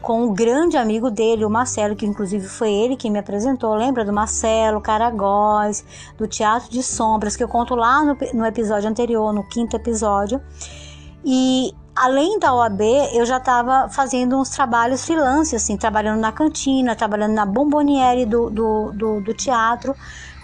[0.05, 3.75] com o grande amigo dele, o Marcelo, que inclusive foi ele quem me apresentou.
[3.75, 5.83] Lembra do Marcelo Caragóis,
[6.19, 10.43] do Teatro de Sombras, que eu conto lá no, no episódio anterior, no quinto episódio.
[11.25, 12.83] E além da OAB,
[13.14, 18.51] eu já estava fazendo uns trabalhos freelance, assim, trabalhando na cantina, trabalhando na bomboniere do,
[18.51, 19.97] do, do, do teatro.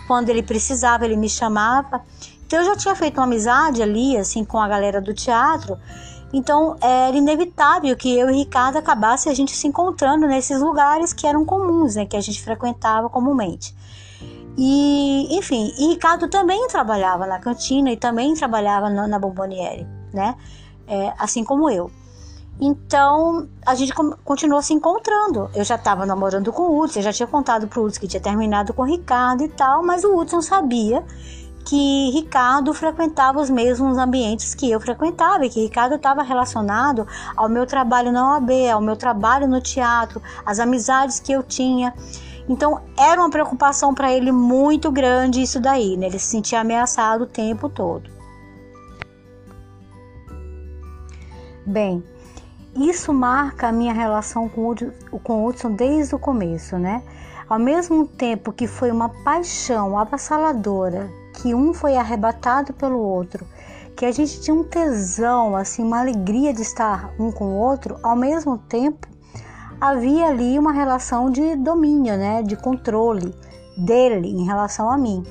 [0.08, 2.00] Quando ele precisava, ele me chamava.
[2.46, 5.76] Então eu já tinha feito uma amizade ali, assim, com a galera do teatro.
[6.32, 11.26] Então era inevitável que eu e Ricardo acabasse a gente se encontrando nesses lugares que
[11.26, 13.74] eram comuns, né, que a gente frequentava comumente.
[14.56, 20.36] E, enfim, e Ricardo também trabalhava na cantina e também trabalhava na, na Bomboniere, né?
[20.86, 21.90] É, assim como eu.
[22.60, 25.48] Então a gente continuou se encontrando.
[25.54, 28.08] Eu já estava namorando com o Hudson, eu já tinha contado para o Hudson que
[28.08, 31.02] tinha terminado com o Ricardo e tal, mas o Hudson sabia
[31.70, 37.06] que Ricardo frequentava os mesmos ambientes que eu frequentava e que Ricardo estava relacionado
[37.36, 41.94] ao meu trabalho na OAB, ao meu trabalho no teatro, às amizades que eu tinha.
[42.48, 46.06] Então era uma preocupação para ele muito grande isso daí, né?
[46.06, 48.10] Ele se sentia ameaçado o tempo todo.
[51.64, 52.02] Bem,
[52.74, 54.74] isso marca a minha relação com
[55.12, 57.00] o, Hudson desde o começo, né?
[57.48, 63.46] Ao mesmo tempo que foi uma paixão avassaladora que um foi arrebatado pelo outro,
[63.96, 67.98] que a gente tinha um tesão, assim, uma alegria de estar um com o outro,
[68.02, 69.08] ao mesmo tempo
[69.80, 73.34] havia ali uma relação de domínio, né, de controle
[73.76, 75.24] dele em relação a mim.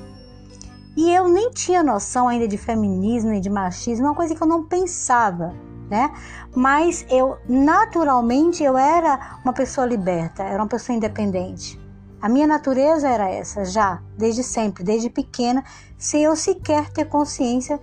[0.96, 4.46] E eu nem tinha noção ainda de feminismo e de machismo, uma coisa que eu
[4.46, 5.54] não pensava,
[5.88, 6.12] né?
[6.54, 11.79] Mas eu naturalmente eu era uma pessoa liberta, era uma pessoa independente.
[12.20, 15.64] A minha natureza era essa já, desde sempre, desde pequena,
[15.96, 17.80] sem eu sequer ter consciência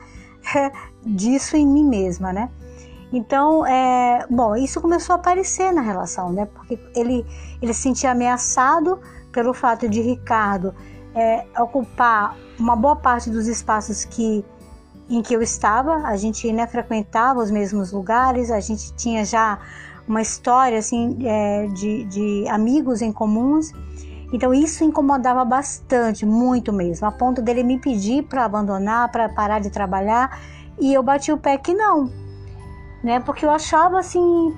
[0.56, 0.72] é,
[1.06, 2.50] disso em mim mesma, né?
[3.12, 6.46] Então, é, bom, isso começou a aparecer na relação, né?
[6.46, 7.26] Porque ele,
[7.62, 9.00] ele se sentia ameaçado
[9.32, 10.74] pelo fato de Ricardo
[11.16, 14.46] é, ocupar uma boa parte dos espaços que
[15.10, 16.08] em que eu estava.
[16.08, 19.60] A gente né, frequentava os mesmos lugares, a gente tinha já
[20.08, 23.72] uma história assim é, de, de amigos em comuns.
[24.32, 29.60] Então isso incomodava bastante, muito mesmo, a ponto dele me pedir para abandonar, para parar
[29.60, 30.40] de trabalhar,
[30.80, 32.12] e eu bati o pé que não,
[33.04, 33.20] né?
[33.22, 34.54] Porque eu achava assim,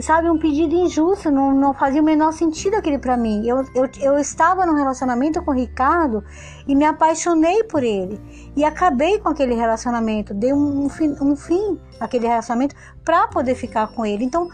[0.00, 3.46] sabe, um pedido injusto, não, não fazia o menor sentido aquele para mim.
[3.46, 6.24] Eu, eu, eu estava num relacionamento com o Ricardo
[6.66, 8.20] e me apaixonei por ele.
[8.56, 13.54] E acabei com aquele relacionamento, dei um, um fim, um fim àquele relacionamento para poder
[13.54, 14.24] ficar com ele.
[14.24, 14.48] Então,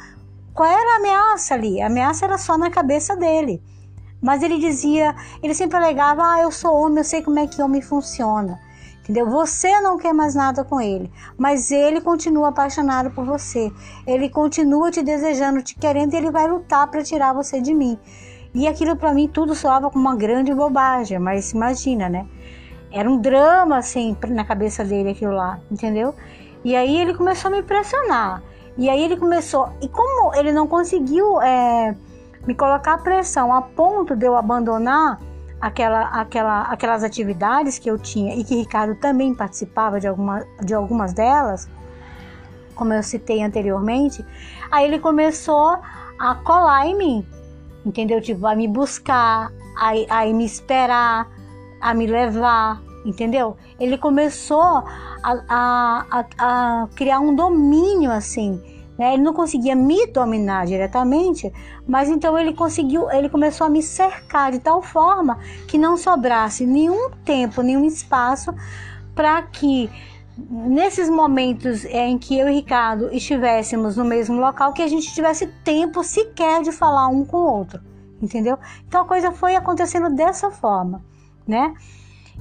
[0.52, 1.80] qual era a ameaça ali?
[1.80, 3.62] A ameaça era só na cabeça dele.
[4.20, 7.62] Mas ele dizia, ele sempre alegava: "Ah, eu sou homem, eu sei como é que
[7.62, 8.58] homem funciona".
[9.02, 9.30] Entendeu?
[9.30, 13.72] Você não quer mais nada com ele, mas ele continua apaixonado por você.
[14.06, 17.98] Ele continua te desejando, te querendo e ele vai lutar para tirar você de mim.
[18.54, 22.26] E aquilo para mim tudo soava como uma grande bobagem, mas imagina, né?
[22.92, 26.14] Era um drama assim na cabeça dele aquilo lá, entendeu?
[26.62, 28.42] E aí ele começou a me pressionar.
[28.76, 29.70] E aí ele começou.
[29.80, 31.96] E como ele não conseguiu é,
[32.46, 35.18] me colocar pressão a ponto de eu abandonar
[35.60, 40.74] aquela, aquela, aquelas atividades que eu tinha e que Ricardo também participava de, alguma, de
[40.74, 41.68] algumas delas,
[42.74, 44.24] como eu citei anteriormente,
[44.70, 45.78] aí ele começou
[46.18, 47.26] a colar em mim,
[47.84, 48.20] entendeu?
[48.20, 51.28] Tipo, a me buscar, a, a me esperar,
[51.80, 53.56] a me levar, entendeu?
[53.80, 59.14] Ele começou a, a, a, a criar um domínio assim né?
[59.14, 61.52] Ele não conseguia me dominar diretamente,
[61.86, 66.66] mas então ele conseguiu, ele começou a me cercar de tal forma que não sobrasse
[66.66, 68.52] nenhum tempo, nenhum espaço
[69.14, 69.88] para que
[70.36, 75.46] nesses momentos em que eu e Ricardo estivéssemos no mesmo local, que a gente tivesse
[75.64, 77.80] tempo sequer de falar um com o outro,
[78.20, 78.58] entendeu?
[78.86, 81.02] Então a coisa foi acontecendo dessa forma,
[81.46, 81.74] né?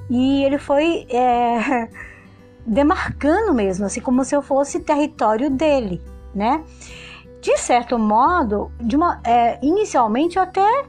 [0.10, 1.90] E ele foi é,
[2.66, 6.00] demarcando mesmo, assim como se eu fosse território dele,
[6.38, 6.64] né?
[7.42, 10.86] De certo modo, de uma, é, inicialmente eu até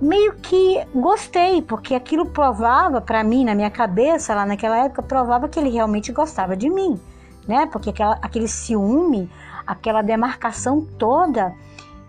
[0.00, 5.48] meio que gostei, porque aquilo provava para mim, na minha cabeça, lá naquela época, provava
[5.48, 6.98] que ele realmente gostava de mim,
[7.46, 7.66] né?
[7.66, 9.30] Porque aquela, aquele ciúme,
[9.66, 11.52] aquela demarcação toda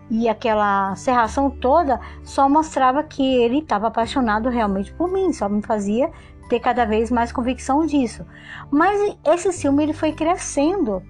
[0.10, 5.62] e aquela serração toda só mostrava que ele estava apaixonado realmente por mim, só me
[5.62, 6.12] fazia
[6.50, 8.26] ter cada vez mais convicção disso.
[8.72, 11.02] Mas esse ciúme ele foi crescendo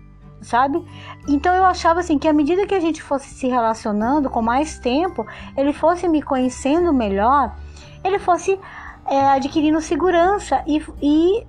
[0.41, 0.83] sabe?
[1.27, 4.79] Então eu achava assim que à medida que a gente fosse se relacionando com mais
[4.79, 5.25] tempo,
[5.55, 7.55] ele fosse me conhecendo melhor,
[8.03, 8.59] ele fosse
[9.05, 11.47] é, adquirindo segurança e, e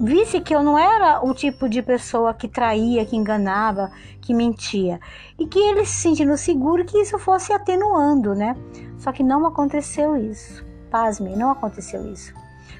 [0.00, 5.00] visse que eu não era o tipo de pessoa que traía, que enganava, que mentia.
[5.38, 8.56] E que ele se sentindo seguro que isso fosse atenuando, né?
[8.98, 10.64] Só que não aconteceu isso.
[10.90, 12.32] Pasme, não aconteceu isso.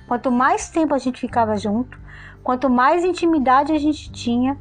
[0.07, 1.99] Quanto mais tempo a gente ficava junto,
[2.43, 4.59] quanto mais intimidade a gente tinha,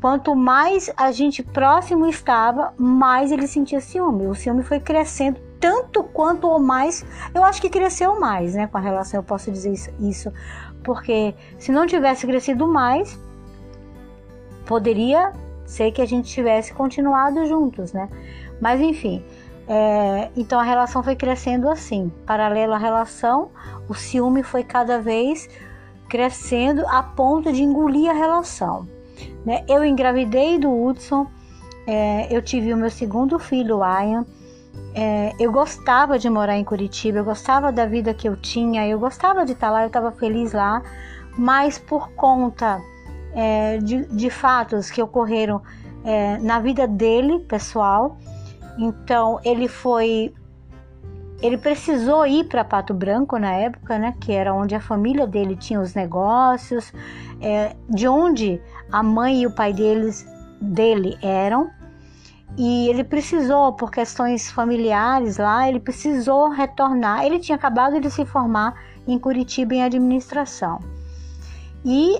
[0.00, 4.26] quanto mais a gente próximo estava, mais ele sentia ciúme.
[4.26, 7.04] O ciúme foi crescendo tanto quanto ou mais.
[7.34, 8.66] Eu acho que cresceu mais, né?
[8.66, 10.32] Com a relação, eu posso dizer isso.
[10.84, 13.18] Porque se não tivesse crescido mais,
[14.64, 15.32] poderia
[15.66, 18.08] ser que a gente tivesse continuado juntos, né?
[18.60, 19.22] Mas enfim,
[19.68, 22.12] é, então a relação foi crescendo assim.
[22.24, 23.50] Paralelo à relação,
[23.88, 25.48] o ciúme foi cada vez
[26.08, 28.88] crescendo a ponto de engolir a relação.
[29.48, 29.64] Né?
[29.66, 31.26] Eu engravidei do Hudson,
[31.86, 34.26] é, eu tive o meu segundo filho, Ian.
[34.94, 38.98] É, eu gostava de morar em Curitiba, eu gostava da vida que eu tinha, eu
[38.98, 40.82] gostava de estar lá, eu estava feliz lá,
[41.38, 42.78] mas por conta
[43.34, 45.62] é, de, de, fatos que ocorreram
[46.04, 48.18] é, na vida dele, pessoal,
[48.78, 50.34] então ele foi
[51.40, 55.56] ele precisou ir para Pato Branco na época, né, que era onde a família dele
[55.56, 56.92] tinha os negócios,
[57.40, 60.26] é, de onde a mãe e o pai deles,
[60.60, 61.70] dele eram.
[62.56, 67.24] E ele precisou, por questões familiares lá, ele precisou retornar.
[67.24, 68.74] Ele tinha acabado de se formar
[69.06, 70.80] em Curitiba em administração.
[71.84, 72.16] E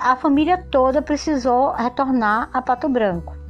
[0.00, 3.43] a família toda precisou retornar a Pato Branco.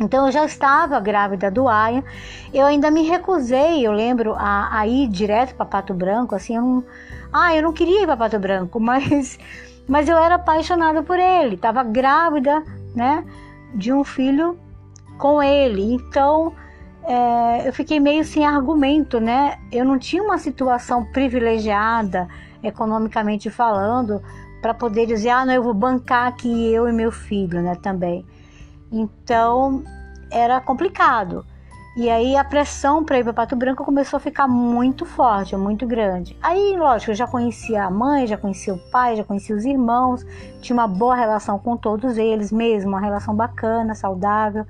[0.00, 2.02] Então eu já estava grávida do Aya,
[2.54, 6.62] eu ainda me recusei, eu lembro, a, a ir direto para Pato Branco, assim, eu
[6.62, 6.84] não,
[7.30, 9.38] ah, eu não queria ir para Pato Branco, mas,
[9.86, 13.26] mas eu era apaixonada por ele, estava grávida, né,
[13.74, 14.58] de um filho
[15.18, 16.54] com ele, então
[17.04, 22.26] é, eu fiquei meio sem argumento, né, eu não tinha uma situação privilegiada,
[22.62, 24.22] economicamente falando,
[24.62, 28.24] para poder dizer, ah, não, eu vou bancar aqui eu e meu filho, né, também.
[28.90, 29.82] Então
[30.30, 31.44] era complicado.
[31.96, 35.86] E aí a pressão para ir para Pato Branco começou a ficar muito forte, muito
[35.86, 36.36] grande.
[36.40, 40.24] Aí, lógico, eu já conhecia a mãe, já conhecia o pai, já conhecia os irmãos,
[40.60, 44.64] tinha uma boa relação com todos eles mesmo, uma relação bacana, saudável.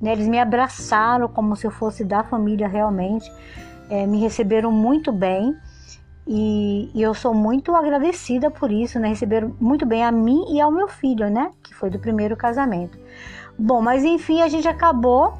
[0.00, 0.12] Né?
[0.12, 3.30] Eles me abraçaram como se eu fosse da família realmente,
[3.88, 5.56] é, me receberam muito bem.
[6.26, 9.08] E, e, eu sou muito agradecida por isso, né?
[9.08, 11.50] Receberam muito bem a mim e ao meu filho, né?
[11.62, 12.98] Que foi do primeiro casamento.
[13.58, 15.34] Bom, mas enfim, a gente acabou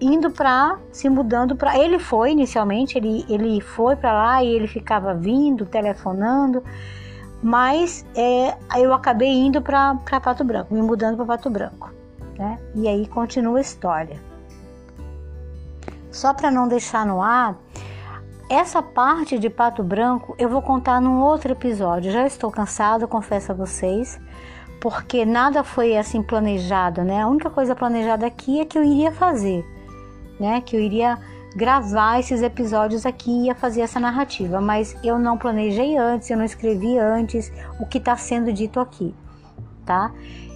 [0.00, 4.66] indo para se mudando para ele foi inicialmente ele ele foi para lá e ele
[4.66, 6.60] ficava vindo telefonando
[7.40, 11.92] mas é, eu acabei indo para Pato Branco me mudando para Pato Branco
[12.40, 12.58] né?
[12.74, 14.18] E aí continua a história.
[16.10, 17.54] Só para não deixar no ar
[18.48, 23.52] essa parte de Pato Branco eu vou contar num outro episódio já estou cansado confesso
[23.52, 24.18] a vocês
[24.80, 27.22] porque nada foi assim planejado, né?
[27.22, 29.64] A única coisa planejada aqui é que eu iria fazer,
[30.38, 30.60] né?
[30.60, 31.18] Que eu iria
[31.54, 36.36] gravar esses episódios aqui e ia fazer essa narrativa, mas eu não planejei antes, eu
[36.36, 39.14] não escrevi antes o que está sendo dito aqui,
[39.84, 40.12] tá?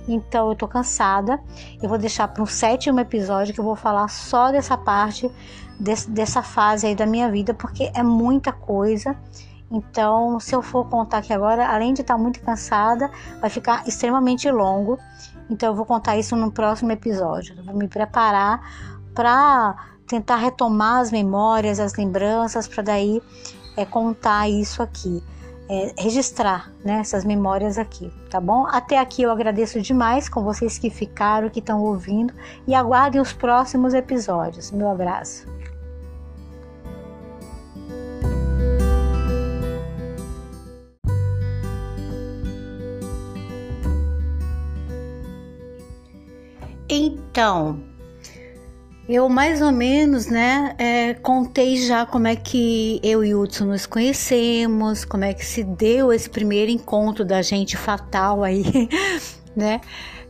[0.09, 1.41] Então eu tô cansada.
[1.83, 5.31] Eu vou deixar para um sétimo episódio que eu vou falar só dessa parte,
[5.79, 9.17] desse, dessa fase aí da minha vida, porque é muita coisa
[9.75, 13.11] então, se eu for contar aqui agora, além de estar muito cansada,
[13.41, 14.99] vai ficar extremamente longo.
[15.51, 17.57] Então, eu vou contar isso no próximo episódio.
[17.59, 18.61] Eu vou me preparar
[19.13, 19.75] para
[20.07, 23.21] tentar retomar as memórias, as lembranças, para daí
[23.77, 25.21] é, contar isso aqui.
[25.67, 28.67] É, registrar né, essas memórias aqui, tá bom?
[28.67, 32.35] Até aqui eu agradeço demais com vocês que ficaram, que estão ouvindo
[32.67, 34.71] e aguardem os próximos episódios.
[34.71, 35.47] Meu abraço.
[46.89, 47.81] Então,
[49.09, 53.67] eu mais ou menos, né, é, contei já como é que eu e o Hudson
[53.67, 58.65] nos conhecemos, como é que se deu esse primeiro encontro da gente fatal aí,
[59.55, 59.81] né?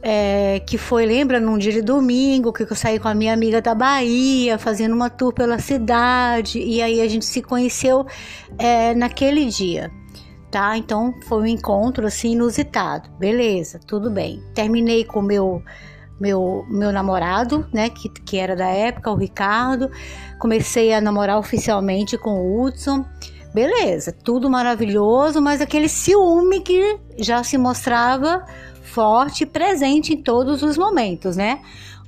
[0.06, 3.62] É, que foi, lembra, num dia de domingo, que eu saí com a minha amiga
[3.62, 8.04] da Bahia, fazendo uma tour pela cidade, e aí a gente se conheceu
[8.58, 9.90] é, naquele dia,
[10.50, 10.76] tá?
[10.76, 14.42] Então foi um encontro assim inusitado, beleza, tudo bem.
[14.54, 15.62] Terminei com o meu
[16.20, 19.90] meu, meu namorado, né, que, que era da época, o Ricardo.
[20.38, 23.04] Comecei a namorar oficialmente com o Hudson.
[23.54, 28.44] Beleza, tudo maravilhoso, mas aquele ciúme que já se mostrava
[28.82, 31.60] forte presente em todos os momentos, né?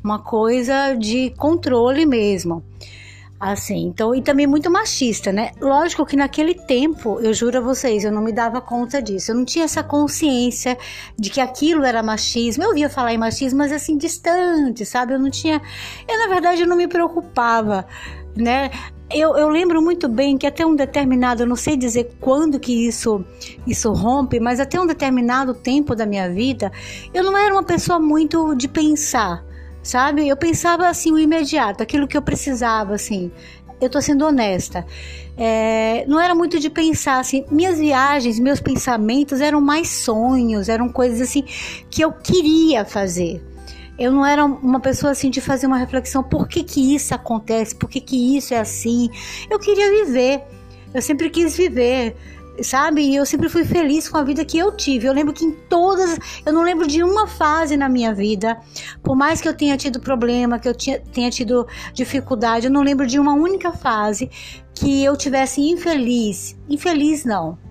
[0.03, 2.65] Uma coisa de controle mesmo.
[3.39, 5.51] Assim, então, e também muito machista, né?
[5.61, 9.31] Lógico que naquele tempo, eu juro a vocês, eu não me dava conta disso.
[9.31, 10.77] Eu não tinha essa consciência
[11.19, 12.63] de que aquilo era machismo.
[12.65, 15.13] Eu ouvia falar em machismo, mas assim, distante, sabe?
[15.13, 15.61] Eu não tinha.
[16.09, 17.87] Eu, na verdade, eu não me preocupava,
[18.35, 18.71] né?
[19.11, 22.89] Eu, eu, lembro muito bem que até um determinado, eu não sei dizer quando que
[22.89, 23.25] isso,
[23.67, 26.73] isso rompe, mas até um determinado tempo da minha vida,
[27.15, 29.46] eu não era uma pessoa muito de pensar
[29.87, 30.27] sabe?
[30.27, 33.31] Eu pensava assim o imediato, aquilo que eu precisava, assim.
[33.81, 34.87] Eu tô sendo honesta.
[35.37, 37.45] É, não era muito de pensar assim.
[37.51, 41.45] Minhas viagens, meus pensamentos eram mais sonhos, eram coisas assim
[41.91, 43.43] que eu queria fazer.
[43.99, 47.75] Eu não era uma pessoa assim de fazer uma reflexão, por que que isso acontece?
[47.75, 49.09] Por que que isso é assim?
[49.49, 50.43] Eu queria viver.
[50.93, 52.17] Eu sempre quis viver
[52.63, 53.03] sabe?
[53.03, 55.07] E eu sempre fui feliz com a vida que eu tive.
[55.07, 58.59] Eu lembro que em todas, eu não lembro de uma fase na minha vida,
[59.03, 62.83] por mais que eu tenha tido problema, que eu tinha, tenha tido dificuldade, eu não
[62.83, 64.31] lembro de uma única fase
[64.75, 66.57] que eu tivesse infeliz.
[66.69, 67.66] Infeliz não.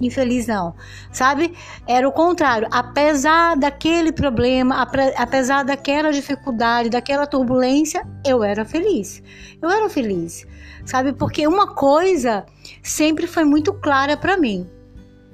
[0.00, 0.74] Infeliz não,
[1.12, 1.54] sabe?
[1.86, 2.68] Era o contrário.
[2.70, 4.86] Apesar daquele problema,
[5.16, 9.22] apesar daquela dificuldade, daquela turbulência, eu era feliz.
[9.60, 10.46] Eu era feliz
[10.88, 11.12] sabe?
[11.12, 12.46] Porque uma coisa
[12.82, 14.68] sempre foi muito clara para mim.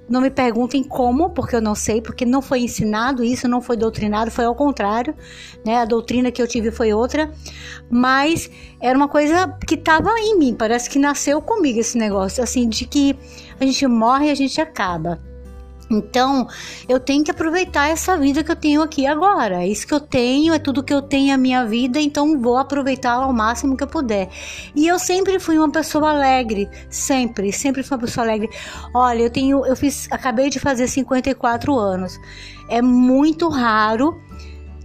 [0.09, 3.77] Não me perguntem como, porque eu não sei, porque não foi ensinado isso, não foi
[3.77, 5.15] doutrinado, foi ao contrário,
[5.65, 5.79] né?
[5.79, 7.33] A doutrina que eu tive foi outra,
[7.91, 8.51] mas
[8.81, 12.85] era uma coisa que estava em mim, parece que nasceu comigo esse negócio, assim, de
[12.85, 13.17] que
[13.59, 15.21] a gente morre e a gente acaba.
[15.91, 16.49] Então,
[16.89, 19.63] eu tenho que aproveitar essa vida que eu tenho aqui agora.
[19.63, 22.57] É isso que eu tenho, é tudo que eu tenho a minha vida, então vou
[22.57, 24.29] aproveitá-la ao máximo que eu puder.
[24.75, 28.49] E eu sempre fui uma pessoa alegre, sempre, sempre fui uma pessoa alegre.
[28.95, 32.19] Olha, eu tenho, eu fiz, acabei de fazer 54 anos.
[32.69, 34.19] É muito raro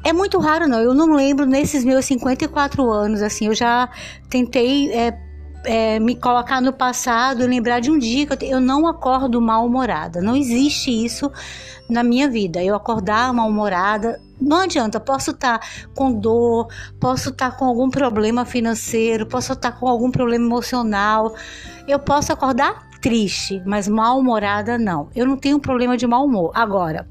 [0.04, 0.80] é muito raro, não.
[0.80, 3.90] Eu não lembro nesses meus 54 anos, assim, eu já
[4.30, 5.12] tentei é,
[5.64, 10.22] é, me colocar no passado lembrar de um dia que eu, eu não acordo mal-humorada.
[10.22, 11.32] Não existe isso
[11.90, 12.64] na minha vida.
[12.64, 15.00] Eu acordar mal-humorada, não adianta.
[15.00, 16.68] Posso estar tá com dor,
[17.00, 21.36] posso estar tá com algum problema financeiro, posso estar tá com algum problema emocional.
[21.88, 25.10] Eu posso acordar triste, mas mal-humorada não.
[25.16, 26.52] Eu não tenho problema de mau humor.
[26.54, 27.08] Agora,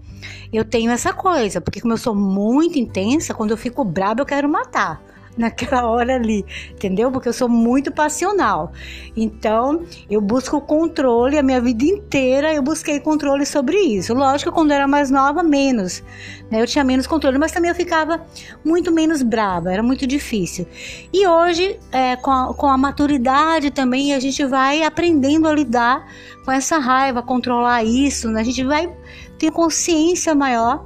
[0.52, 4.26] eu tenho essa coisa, porque como eu sou muito intensa, quando eu fico braba eu
[4.26, 5.02] quero matar
[5.38, 7.10] naquela hora ali, entendeu?
[7.10, 8.72] Porque eu sou muito passional.
[9.16, 14.12] Então, eu busco controle a minha vida inteira, eu busquei controle sobre isso.
[14.12, 16.02] Lógico, quando eu era mais nova, menos.
[16.50, 16.60] Né?
[16.60, 18.22] Eu tinha menos controle, mas também eu ficava
[18.64, 20.66] muito menos brava, era muito difícil.
[21.12, 26.06] E hoje, é, com, a, com a maturidade também, a gente vai aprendendo a lidar
[26.44, 28.40] com essa raiva, controlar isso, né?
[28.40, 28.90] a gente vai
[29.38, 30.84] ter consciência maior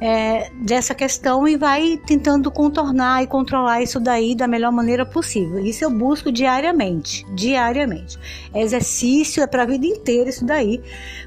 [0.00, 5.58] é, dessa questão e vai tentando contornar e controlar isso daí da melhor maneira possível.
[5.58, 8.18] Isso eu busco diariamente, diariamente.
[8.52, 10.82] É exercício é para a vida inteira isso daí,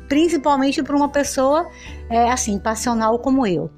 [0.07, 1.67] principalmente para uma pessoa
[2.09, 3.69] é, assim passional como eu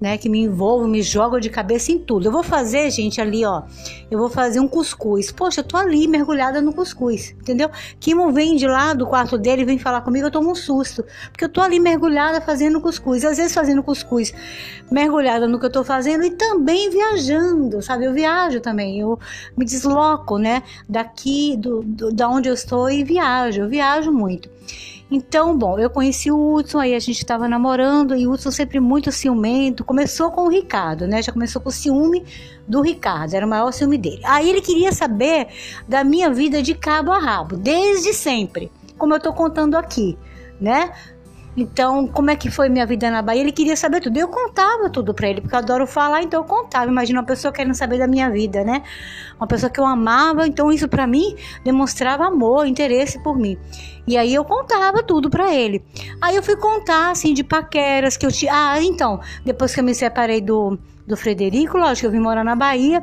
[0.00, 2.26] né, que me envolvo, me jogo de cabeça em tudo.
[2.26, 3.62] Eu vou fazer, gente, ali, ó,
[4.10, 5.32] eu vou fazer um cuscuz.
[5.32, 7.70] Poxa, eu tô ali mergulhada no cuscuz, entendeu?
[7.98, 11.44] Kimo vem de lá do quarto dele, vem falar comigo, eu tomo um susto, porque
[11.44, 14.32] eu tô ali mergulhada fazendo cuscuz, às vezes fazendo cuscuz,
[14.90, 18.04] mergulhada no que eu tô fazendo e também viajando, sabe?
[18.04, 19.18] Eu viajo também, eu
[19.56, 24.48] me desloco, né, daqui, do, do da onde eu estou e viajo, eu viajo muito.
[25.10, 28.78] Então, bom, eu conheci o Hudson, aí a gente estava namorando, e o Hudson sempre
[28.78, 29.82] muito ciumento.
[29.82, 31.22] Começou com o Ricardo, né?
[31.22, 32.24] Já começou com o ciúme
[32.66, 34.20] do Ricardo, era o maior ciúme dele.
[34.24, 35.48] Aí ele queria saber
[35.88, 40.18] da minha vida de cabo a rabo, desde sempre, como eu tô contando aqui,
[40.60, 40.92] né?
[41.60, 43.40] Então, como é que foi minha vida na Bahia?
[43.40, 44.16] Ele queria saber tudo.
[44.16, 46.88] Eu contava tudo para ele, porque eu adoro falar, então eu contava.
[46.88, 48.84] Imagina uma pessoa querendo saber da minha vida, né?
[49.36, 51.34] Uma pessoa que eu amava, então isso para mim
[51.64, 53.58] demonstrava amor, interesse por mim.
[54.06, 55.84] E aí eu contava tudo para ele.
[56.20, 58.52] Aí eu fui contar assim de paqueras que eu tinha.
[58.54, 60.78] Ah, então, depois que eu me separei do
[61.08, 63.02] do Frederico, lógico, eu vim morar na Bahia.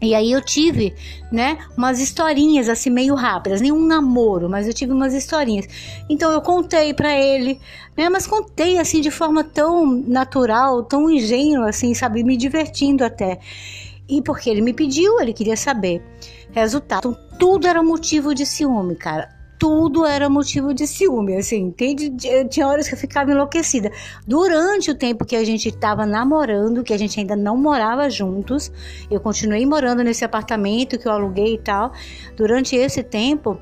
[0.00, 0.94] E aí eu tive,
[1.30, 5.66] né, umas historinhas assim meio rápidas, nenhum namoro, mas eu tive umas historinhas.
[6.08, 7.60] Então eu contei para ele,
[7.96, 13.40] né, mas contei assim de forma tão natural, tão ingênua assim, sabe, me divertindo até.
[14.08, 16.02] E porque ele me pediu, ele queria saber.
[16.52, 21.74] Resultado, tudo era motivo de ciúme, cara tudo era motivo de ciúme, assim?
[22.48, 23.90] Tinha horas que eu ficava enlouquecida.
[24.26, 28.70] Durante o tempo que a gente estava namorando, que a gente ainda não morava juntos,
[29.10, 31.92] eu continuei morando nesse apartamento que eu aluguei e tal.
[32.36, 33.58] Durante esse tempo,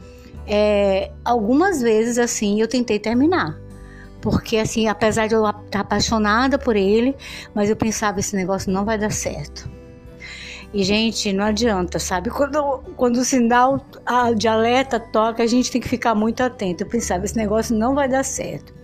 [0.47, 3.59] é, algumas vezes, assim, eu tentei terminar.
[4.20, 7.14] Porque, assim, apesar de eu estar apaixonada por ele,
[7.55, 9.76] mas eu pensava, esse negócio não vai dar certo
[10.77, 12.29] E, gente, não adianta, sabe?
[12.29, 13.81] Quando, quando o sinal
[14.37, 16.85] de alerta toca, a gente tem que ficar muito atento.
[16.85, 18.74] Eu pensava, esse negócio não vai dar certo.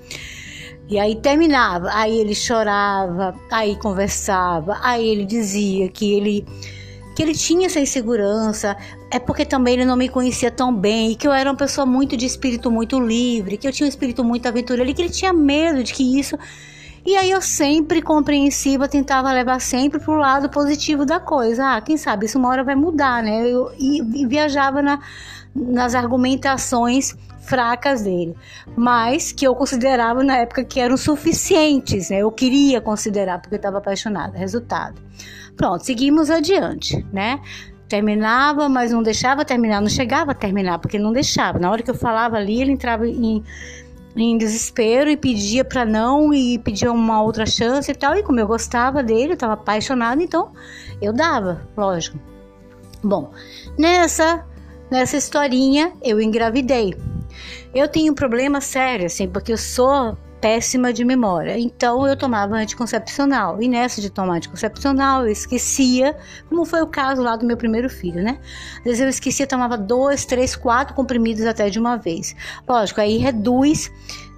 [0.88, 6.46] E aí terminava, aí ele chorava, aí conversava, aí ele dizia que ele
[7.14, 8.74] que ele tinha essa insegurança,
[9.10, 11.84] é porque também ele não me conhecia tão bem, e que eu era uma pessoa
[11.84, 15.30] muito de espírito muito livre, que eu tinha um espírito muito aventureiro, que ele tinha
[15.30, 16.38] medo de que isso.
[17.04, 21.76] E aí eu sempre compreensiva, tentava levar sempre pro lado positivo da coisa.
[21.76, 23.44] Ah, quem sabe isso uma hora vai mudar, né?
[23.48, 25.00] Eu, e, viajava na,
[25.54, 28.36] nas argumentações fracas dele,
[28.76, 32.18] mas que eu considerava na época que eram suficientes, né?
[32.18, 34.38] Eu queria considerar porque eu estava apaixonada.
[34.38, 35.02] Resultado.
[35.56, 37.40] Pronto, seguimos adiante, né?
[37.88, 41.58] Terminava, mas não deixava terminar, não chegava a terminar, porque não deixava.
[41.58, 43.42] Na hora que eu falava ali, ele entrava em,
[44.16, 48.16] em desespero e pedia para não e pedia uma outra chance e tal.
[48.16, 50.52] E como eu gostava dele, eu estava apaixonada, então
[51.00, 52.18] eu dava, lógico.
[53.02, 53.32] Bom,
[53.78, 54.46] nessa
[54.90, 56.94] nessa historinha eu engravidei.
[57.74, 61.56] Eu tenho um problema sério, assim, porque eu sou péssima de memória.
[61.56, 63.62] Então eu tomava anticoncepcional.
[63.62, 66.16] E nessa de tomar anticoncepcional, eu esquecia,
[66.48, 68.40] como foi o caso lá do meu primeiro filho, né?
[68.78, 72.34] Às vezes eu esquecia, tomava dois, três, quatro comprimidos até de uma vez.
[72.68, 73.90] Lógico, aí reduz,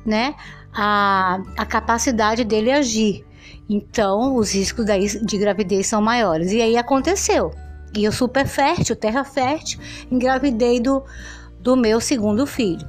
[0.04, 0.34] né,
[0.74, 3.24] a, a capacidade dele agir.
[3.66, 6.52] Então, os riscos daí de gravidez são maiores.
[6.52, 7.50] E aí aconteceu.
[7.96, 9.80] E eu super fértil, terra fértil,
[10.10, 11.02] engravidei do,
[11.60, 12.86] do meu segundo filho.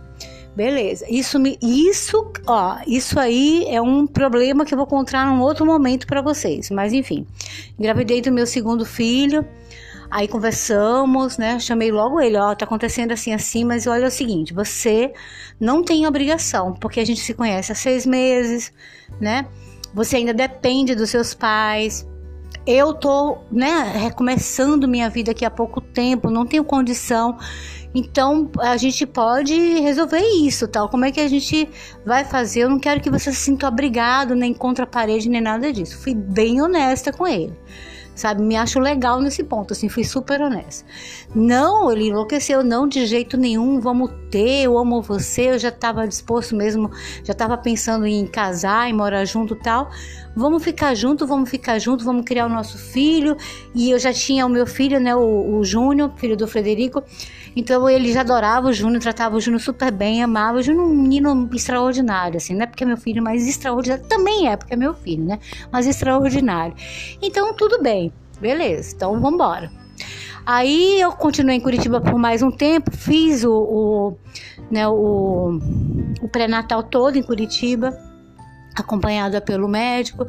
[0.55, 1.05] Beleza.
[1.09, 5.65] Isso me isso, ó, isso aí é um problema que eu vou contar num outro
[5.65, 7.27] momento para vocês, mas enfim.
[7.77, 9.45] Engravidei do meu segundo filho.
[10.09, 11.59] Aí conversamos, né?
[11.59, 15.11] Chamei logo ele, ó, tá acontecendo assim assim, mas olha o seguinte, você
[15.59, 18.71] não tem obrigação, porque a gente se conhece há seis meses,
[19.19, 19.47] né?
[19.93, 22.07] Você ainda depende dos seus pais.
[22.65, 27.37] Eu tô, né, recomeçando minha vida aqui há pouco tempo, não tenho condição
[27.95, 30.89] então a gente pode resolver isso, tal.
[30.89, 31.69] Como é que a gente
[32.05, 32.61] vai fazer?
[32.61, 35.97] Eu não quero que você se sinta obrigado, nem contra a parede, nem nada disso.
[35.97, 37.53] Fui bem honesta com ele
[38.15, 38.41] sabe?
[38.41, 40.85] Me acho legal nesse ponto, assim, fui super honesta.
[41.35, 46.07] Não, ele enlouqueceu, não, de jeito nenhum, vamos ter, eu amo você, eu já estava
[46.07, 46.89] disposto mesmo,
[47.23, 49.91] já estava pensando em casar, em morar junto tal.
[50.35, 53.35] Vamos ficar junto, vamos ficar junto, vamos criar o nosso filho.
[53.73, 57.03] E eu já tinha o meu filho, né, o, o Júnior, filho do Frederico.
[57.55, 60.95] Então ele já adorava o Júnior, tratava o Júnior super bem, amava o Júnior, um
[60.95, 64.77] menino extraordinário, assim, não é porque é meu filho, mas extraordinário, também é porque é
[64.77, 65.39] meu filho, né?
[65.71, 66.75] Mas extraordinário.
[67.21, 69.71] Então tudo bem, beleza, então vamos embora.
[70.45, 74.17] Aí eu continuei em Curitiba por mais um tempo, fiz o, o,
[74.69, 75.59] né, o,
[76.21, 77.97] o pré-natal todo em Curitiba
[78.75, 80.27] acompanhada pelo médico.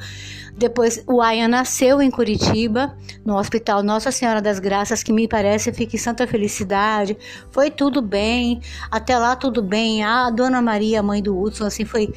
[0.57, 5.73] Depois o Aya nasceu em Curitiba, no Hospital Nossa Senhora das Graças, que me parece
[5.73, 7.17] fica em Santa Felicidade.
[7.51, 10.03] Foi tudo bem, até lá tudo bem.
[10.03, 12.13] A Dona Maria, mãe do Hudson, assim, foi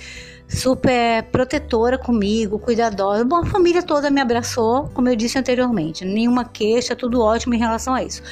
[0.48, 3.24] super protetora comigo, cuidadosa.
[3.26, 6.06] Bom, a família toda me abraçou, como eu disse anteriormente.
[6.06, 8.24] Nenhuma queixa, tudo ótimo em relação a isso.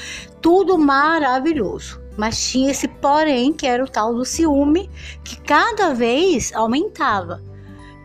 [0.41, 2.01] Tudo maravilhoso.
[2.17, 4.89] Mas tinha esse porém, que era o tal do ciúme,
[5.23, 7.43] que cada vez aumentava.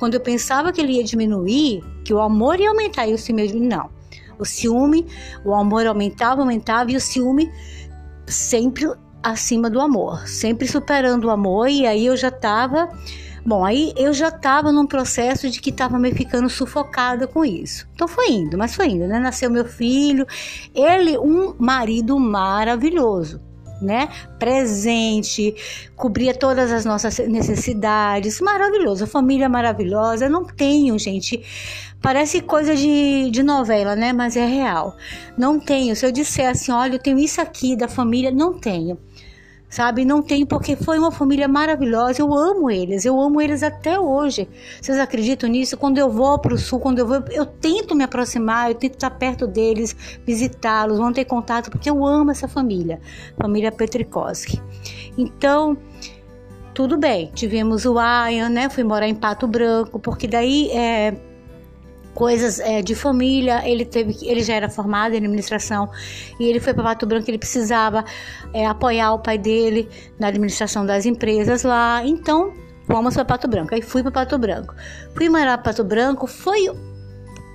[0.03, 3.53] Quando eu pensava que ele ia diminuir, que o amor ia aumentar e o ciúme
[3.53, 3.89] não.
[4.37, 5.07] O ciúme,
[5.45, 7.49] o amor aumentava, aumentava e o ciúme
[8.27, 8.93] sempre
[9.23, 12.89] acima do amor, sempre superando o amor e aí eu já estava
[13.47, 17.89] Bom, aí eu já estava num processo de que estava me ficando sufocada com isso.
[17.95, 19.21] Então foi indo, mas foi indo, né?
[19.21, 20.27] Nasceu meu filho,
[20.75, 23.41] ele um marido maravilhoso
[23.83, 24.09] né?
[24.39, 25.55] Presente,
[25.97, 28.41] cobria todas as nossas necessidades.
[28.41, 30.29] Maravilhoso, família maravilhosa.
[30.29, 31.43] Não tenho, gente.
[32.01, 34.13] Parece coisa de, de novela, né?
[34.13, 34.97] Mas é real.
[35.37, 35.95] Não tenho.
[35.95, 38.99] Se eu disser assim, olha, eu tenho isso aqui da família, não tenho
[39.73, 40.05] sabe?
[40.05, 42.21] Não tem porque foi uma família maravilhosa.
[42.21, 44.47] Eu amo eles, eu amo eles até hoje.
[44.79, 45.79] Vocês acreditam nisso?
[45.79, 48.95] Quando eu vou para o sul, quando eu vou, eu tento me aproximar, eu tento
[48.95, 49.97] estar perto deles,
[50.27, 53.01] visitá-los, manter contato, porque eu amo essa família,
[53.41, 54.61] família Petrikowski.
[55.17, 55.75] Então,
[56.75, 57.95] tudo bem, tivemos o
[58.29, 58.69] Ian, né?
[58.69, 61.15] Fui morar em Pato Branco, porque daí é
[62.15, 63.63] coisas é, de família.
[63.69, 65.89] Ele teve, ele já era formado em administração
[66.39, 67.29] e ele foi para Pato Branco.
[67.29, 68.05] Ele precisava
[68.53, 69.89] é, apoiar o pai dele
[70.19, 72.03] na administração das empresas lá.
[72.05, 72.53] Então
[72.87, 73.75] fomos para Pato Branco.
[73.75, 74.75] Aí fui para Pato Branco.
[75.15, 76.27] Fui morar para Pato Branco.
[76.27, 76.69] Foi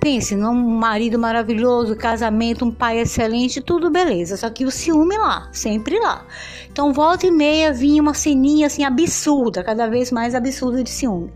[0.00, 4.36] pense num marido maravilhoso, casamento, um pai excelente, tudo beleza.
[4.36, 6.24] Só que o ciúme lá, sempre lá.
[6.70, 11.32] Então volta e meia vinha uma ceninha assim absurda, cada vez mais absurda de ciúme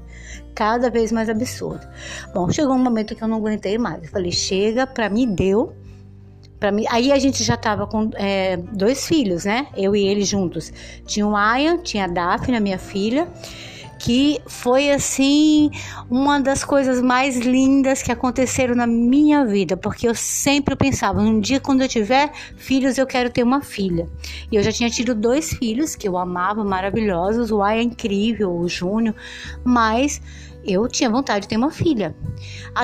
[0.55, 1.86] cada vez mais absurdo.
[2.34, 4.03] Bom, chegou um momento que eu não aguentei mais.
[4.03, 5.74] Eu falei, chega, pra mim deu.
[6.61, 6.84] para mim.
[6.90, 9.66] Aí a gente já tava com é, dois filhos, né?
[9.76, 10.72] Eu e ele juntos.
[11.07, 13.28] Tinha o Aya, tinha a Daphne, a minha filha
[14.03, 15.70] que foi assim
[16.11, 21.38] uma das coisas mais lindas que aconteceram na minha vida, porque eu sempre pensava, um
[21.38, 24.09] dia quando eu tiver filhos eu quero ter uma filha.
[24.50, 28.53] E eu já tinha tido dois filhos que eu amava, maravilhosos, o Ai é incrível,
[28.53, 29.14] o Júnior,
[29.62, 30.20] mas
[30.64, 32.14] eu tinha vontade de ter uma filha.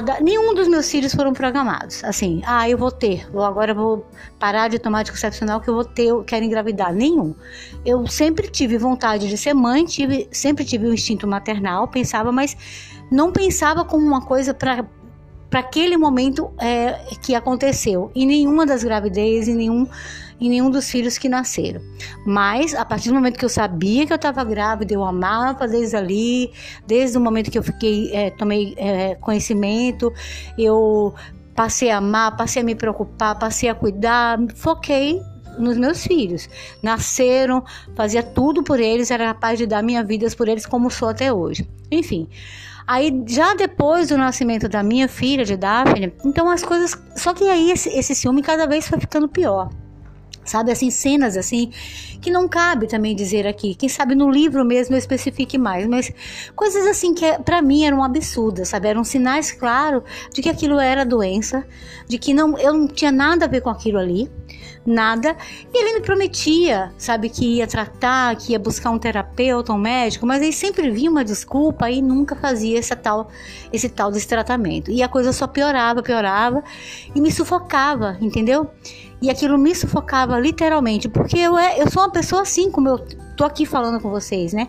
[0.05, 0.21] Da...
[0.21, 2.03] Nenhum dos meus filhos foram programados.
[2.05, 4.07] Assim, ah, eu vou ter, vou, agora vou
[4.39, 6.93] parar de tomar anticoncepcional que eu vou ter, eu quero engravidar.
[6.93, 7.35] Nenhum.
[7.85, 12.33] Eu sempre tive vontade de ser mãe, tive, sempre tive o um instinto maternal, pensava,
[12.33, 12.57] mas
[13.11, 14.85] não pensava como uma coisa para
[15.49, 18.11] para aquele momento é, que aconteceu.
[18.15, 19.87] E nenhuma das gravidez, e nenhum
[20.41, 21.81] em nenhum dos filhos que nasceram.
[22.25, 25.97] Mas a partir do momento que eu sabia que eu estava grávida, eu amava desde
[25.97, 26.53] ali,
[26.87, 30.13] desde o momento que eu fiquei, é, tomei é, conhecimento,
[30.57, 31.15] eu
[31.55, 35.21] passei a amar, passei a me preocupar, passei a cuidar, foquei
[35.59, 36.49] nos meus filhos.
[36.83, 37.65] Nasceram,
[37.97, 41.33] fazia tudo por eles, era capaz de dar minha vida por eles como sou até
[41.33, 41.69] hoje.
[41.91, 42.29] Enfim.
[42.87, 46.97] Aí, já depois do nascimento da minha filha, de Daphne, então as coisas.
[47.17, 49.69] Só que aí esse, esse ciúme cada vez foi ficando pior
[50.49, 51.71] sabe assim cenas assim
[52.21, 53.75] que não cabe também dizer aqui.
[53.75, 56.13] Quem sabe no livro mesmo eu especifique mais mas
[56.57, 58.89] coisas assim que é, para mim eram absurdas sabe?
[58.89, 61.65] Eram sinais claros de que aquilo era doença
[62.09, 64.31] de que não eu não tinha nada a ver com aquilo ali
[64.89, 65.37] nada.
[65.73, 70.27] E ele me prometia sabe que ia tratar que ia buscar um terapeuta um médico
[70.27, 73.29] mas aí sempre via uma desculpa e nunca fazia essa tal
[73.73, 74.91] esse tal desse tratamento.
[74.91, 76.63] E a coisa só piorava piorava
[77.15, 78.71] e me sufocava entendeu
[79.21, 82.99] e aquilo me sufocava literalmente, porque eu, é, eu sou uma pessoa assim, como eu
[83.37, 84.69] tô aqui falando com vocês, né?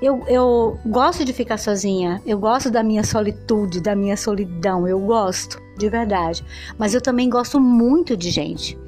[0.00, 4.98] Eu, eu gosto de ficar sozinha, eu gosto da minha solitude, da minha solidão, eu
[5.00, 6.44] gosto, de verdade.
[6.78, 8.78] Mas eu também gosto muito de gente.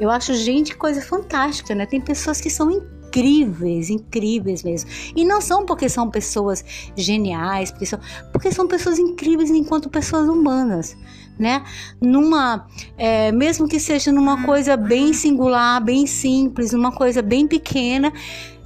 [0.00, 1.84] Eu acho gente coisa fantástica, né?
[1.84, 4.88] Tem pessoas que são incríveis, incríveis mesmo.
[5.14, 6.64] E não são porque são pessoas
[6.96, 7.98] geniais, porque são,
[8.32, 10.96] porque são pessoas incríveis enquanto pessoas humanas
[11.38, 11.62] né?
[12.00, 12.66] Numa,
[12.96, 18.12] é, mesmo que seja numa coisa bem singular, bem simples, uma coisa bem pequena,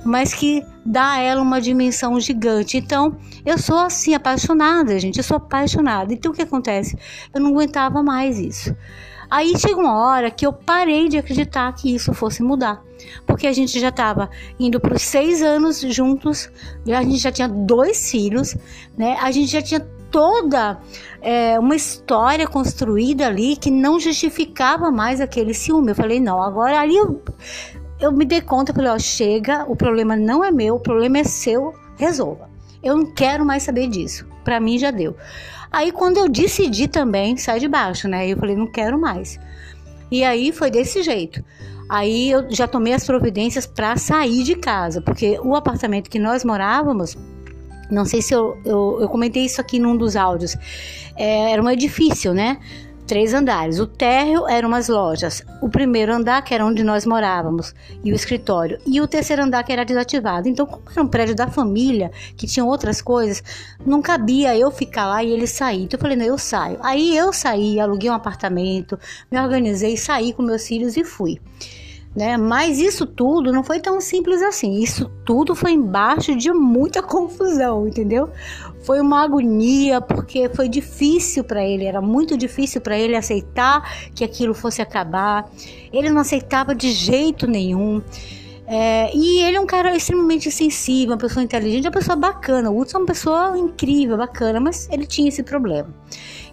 [0.04, 2.76] mas que dá a ela uma dimensão gigante.
[2.76, 6.12] Então, eu sou assim apaixonada, gente, eu sou apaixonada.
[6.12, 6.96] Então, o que acontece?
[7.32, 8.74] Eu não aguentava mais isso.
[9.30, 12.82] Aí chega uma hora que eu parei de acreditar que isso fosse mudar.
[13.26, 14.28] Porque a gente já estava
[14.60, 16.50] indo para os seis anos juntos,
[16.86, 18.54] a gente já tinha dois filhos,
[18.96, 19.16] né?
[19.20, 19.80] A gente já tinha
[20.12, 20.78] toda
[21.22, 25.90] é, uma história construída ali que não justificava mais aquele ciúme.
[25.90, 27.20] Eu falei, não, agora ali eu,
[27.98, 31.24] eu me dei conta, falei, ó, chega, o problema não é meu, o problema é
[31.24, 32.48] seu, resolva.
[32.82, 34.26] Eu não quero mais saber disso.
[34.44, 35.16] Para mim já deu.
[35.70, 38.28] Aí quando eu decidi também, sai de baixo, né?
[38.28, 39.40] Eu falei, não quero mais.
[40.10, 41.42] E aí foi desse jeito.
[41.88, 46.44] Aí eu já tomei as providências para sair de casa, porque o apartamento que nós
[46.44, 47.16] morávamos
[47.93, 50.57] não sei se eu, eu, eu comentei isso aqui num dos áudios.
[51.14, 52.59] É, era um edifício, né?
[53.07, 53.78] Três andares.
[53.78, 55.43] O térreo eram umas lojas.
[55.61, 58.78] O primeiro andar, que era onde nós morávamos, e o escritório.
[58.86, 60.49] E o terceiro andar, que era desativado.
[60.49, 63.43] Então, como era um prédio da família, que tinha outras coisas,
[63.84, 65.82] não cabia eu ficar lá e ele sair.
[65.82, 66.78] Então, eu falei, não, eu saio.
[66.80, 68.99] Aí eu saí, aluguei um apartamento,
[69.30, 71.38] me organizei, saí com meus filhos e fui
[72.14, 72.36] né?
[72.36, 74.80] Mas isso tudo não foi tão simples assim.
[74.82, 78.28] Isso tudo foi embaixo de muita confusão, entendeu?
[78.82, 84.24] Foi uma agonia porque foi difícil para ele, era muito difícil para ele aceitar que
[84.24, 85.48] aquilo fosse acabar.
[85.92, 88.02] Ele não aceitava de jeito nenhum.
[88.66, 92.70] É, e ele é um cara extremamente sensível, uma pessoa inteligente, uma pessoa bacana.
[92.70, 95.92] O Hudson é uma pessoa incrível, bacana, mas ele tinha esse problema.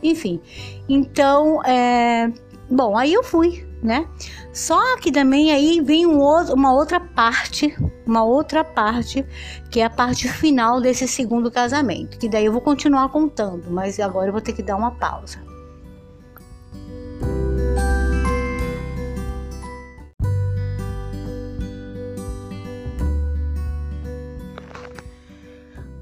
[0.02, 0.42] Enfim,
[0.88, 2.32] então, é,
[2.70, 4.08] bom, aí eu fui, né?
[4.54, 7.76] Só que também aí vem um outro, uma outra parte,
[8.06, 9.26] uma outra parte,
[9.72, 14.00] que é a parte final desse segundo casamento, que daí eu vou continuar contando, mas
[14.00, 15.50] agora eu vou ter que dar uma pausa.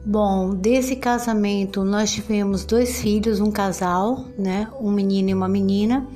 [0.09, 6.07] Bom, desse casamento nós tivemos dois filhos, um casal, né, um menino e uma menina.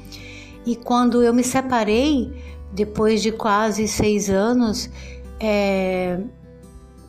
[0.66, 2.32] E quando eu me separei,
[2.72, 4.90] depois de quase seis anos,
[5.40, 6.20] é,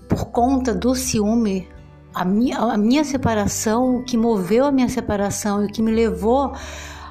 [0.09, 1.69] por conta do ciúme,
[2.15, 5.91] a minha, a minha separação, o que moveu a minha separação e o que me
[5.91, 6.53] levou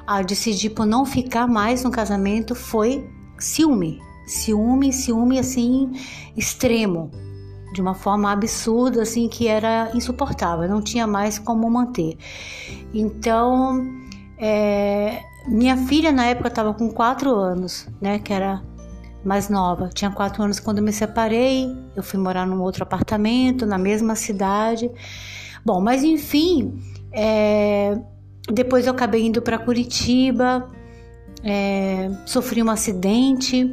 [0.06, 4.00] a decidir por não ficar mais no casamento foi ciúme.
[4.26, 5.90] Ciúme, ciúme assim,
[6.36, 7.10] extremo,
[7.72, 12.16] de uma forma absurda, assim, que era insuportável, não tinha mais como manter.
[12.92, 13.84] Então,
[14.44, 18.18] É, minha filha na época estava com quatro anos, né?
[18.18, 18.62] Que era
[19.24, 19.88] mais nova.
[19.92, 21.68] Tinha quatro anos quando eu me separei.
[21.96, 24.90] Eu fui morar num outro apartamento na mesma cidade.
[25.64, 26.78] Bom, mas enfim,
[27.12, 27.98] é,
[28.50, 30.70] depois eu acabei indo para Curitiba.
[31.44, 33.68] É, sofri um acidente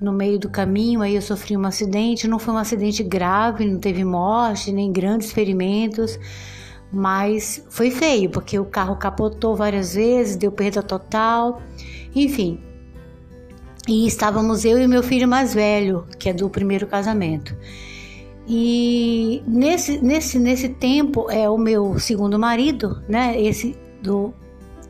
[0.00, 1.02] no meio do caminho.
[1.02, 2.28] Aí eu sofri um acidente.
[2.28, 6.18] Não foi um acidente grave, não teve morte nem grandes ferimentos
[6.92, 11.62] mas foi feio porque o carro capotou várias vezes, deu perda total,
[12.14, 12.60] enfim.
[13.88, 17.56] E estávamos eu e meu filho mais velho, que é do primeiro casamento.
[18.46, 23.40] E nesse, nesse, nesse tempo é o meu segundo marido, né?
[23.40, 24.34] Esse do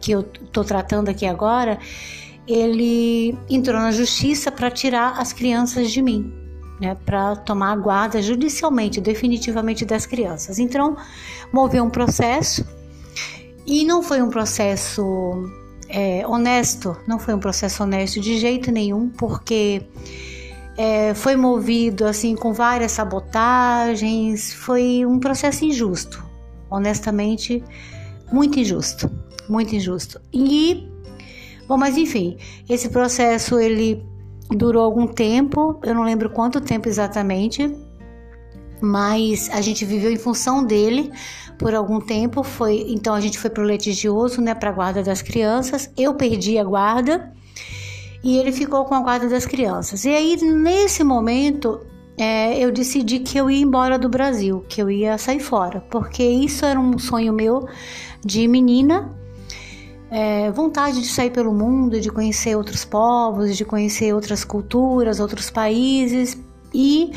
[0.01, 1.79] que eu tô tratando aqui agora,
[2.49, 6.40] ele entrou na justiça para tirar as crianças de mim
[6.81, 10.59] né, para tomar a guarda judicialmente, definitivamente das crianças.
[10.59, 10.97] Então,
[11.53, 12.65] moveu um processo
[13.67, 15.03] e não foi um processo
[15.89, 19.83] é, honesto, não foi um processo honesto de jeito nenhum, porque
[20.77, 26.25] é, foi movido assim com várias sabotagens, foi um processo injusto,
[26.71, 27.63] honestamente,
[28.33, 29.11] muito injusto,
[29.49, 30.21] muito injusto.
[30.33, 30.89] E
[31.69, 34.10] bom, mas enfim, esse processo ele
[34.51, 37.75] durou algum tempo, eu não lembro quanto tempo exatamente,
[38.81, 41.11] mas a gente viveu em função dele
[41.59, 42.43] por algum tempo.
[42.43, 45.91] Foi então a gente foi para o litigioso, né, para guarda das crianças.
[45.97, 47.33] Eu perdi a guarda
[48.25, 50.05] e ele ficou com a guarda das crianças.
[50.05, 51.81] E aí nesse momento
[52.19, 56.23] é, eu decidi que eu ia embora do Brasil, que eu ia sair fora, porque
[56.23, 57.67] isso era um sonho meu
[58.25, 59.20] de menina
[60.11, 65.51] é, vontade de sair pelo mundo, de conhecer outros povos, de conhecer outras culturas, outros
[65.51, 66.37] países
[66.75, 67.13] e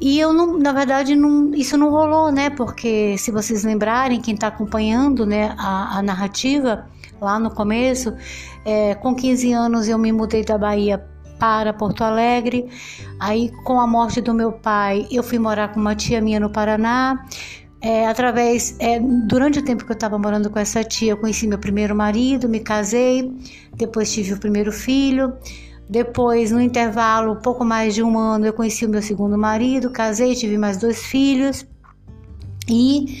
[0.00, 2.48] e eu não, na verdade, não, isso não rolou, né?
[2.48, 6.86] Porque se vocês lembrarem, quem está acompanhando, né, a, a, narrativa
[7.20, 8.14] lá no começo,
[8.64, 11.06] é, com 15 anos eu me mudei da Bahia
[11.38, 12.66] para Porto Alegre.
[13.18, 16.48] Aí, com a morte do meu pai, eu fui morar com uma tia minha no
[16.48, 17.22] Paraná.
[17.82, 21.46] É, através, é, durante o tempo que eu estava morando com essa tia, eu conheci
[21.46, 23.32] meu primeiro marido, me casei,
[23.74, 25.32] depois tive o primeiro filho.
[25.88, 30.34] Depois, no intervalo, pouco mais de um ano, eu conheci o meu segundo marido, casei,
[30.36, 31.66] tive mais dois filhos.
[32.68, 33.18] E,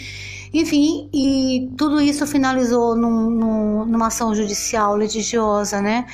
[0.52, 6.06] enfim, e tudo isso finalizou num, num, numa ação judicial litigiosa, né,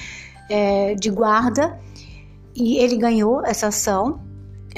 [0.49, 1.79] é, de guarda.
[2.55, 4.19] E ele ganhou essa ação,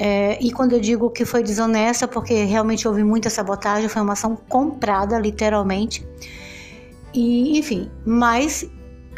[0.01, 4.13] é, e quando eu digo que foi desonesta, porque realmente houve muita sabotagem, foi uma
[4.13, 6.07] ação comprada, literalmente.
[7.13, 8.65] E, enfim, mas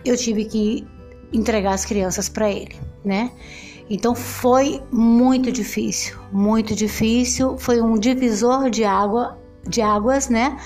[0.04, 0.88] eu tive que
[1.32, 2.76] entregar as crianças para ele,
[3.06, 3.32] né?
[3.92, 7.60] Então foi muito difícil, muito difícil.
[7.60, 10.58] Foi um divisor de água, de águas, né?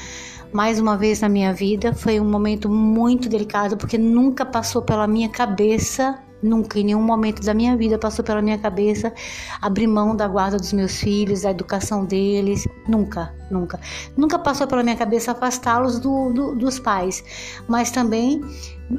[0.54, 5.08] Mais uma vez na minha vida, foi um momento muito delicado porque nunca passou pela
[5.08, 9.14] minha cabeça Nunca, em nenhum momento da minha vida passou pela minha cabeça
[9.62, 12.68] abrir mão da guarda dos meus filhos, da educação deles.
[12.88, 13.80] Nunca, nunca.
[14.16, 17.24] Nunca passou pela minha cabeça afastá-los do, do, dos pais,
[17.68, 18.42] mas também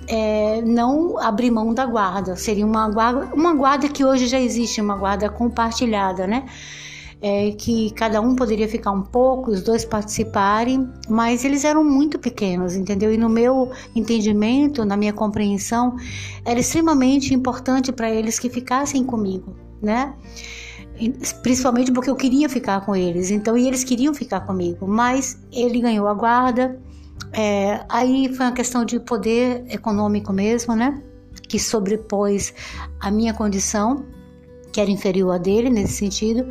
[0.09, 2.37] é, não abrir mão da guarda.
[2.37, 6.47] Seria uma guarda, uma guarda que hoje já existe, uma guarda compartilhada, né?
[7.27, 12.20] É, que cada um poderia ficar um pouco, os dois participarem, mas eles eram muito
[12.20, 13.12] pequenos, entendeu?
[13.12, 15.97] E no meu entendimento, na minha compreensão,
[16.45, 20.14] era extremamente importante para eles que ficassem comigo, né?
[21.43, 25.81] Principalmente porque eu queria ficar com eles, então e eles queriam ficar comigo, mas ele
[25.81, 26.81] ganhou a guarda.
[27.33, 31.03] É, aí foi uma questão de poder econômico mesmo, né?
[31.49, 32.55] Que sobrepôs
[33.01, 34.05] a minha condição
[34.77, 36.47] que era inferior a dele nesse sentido.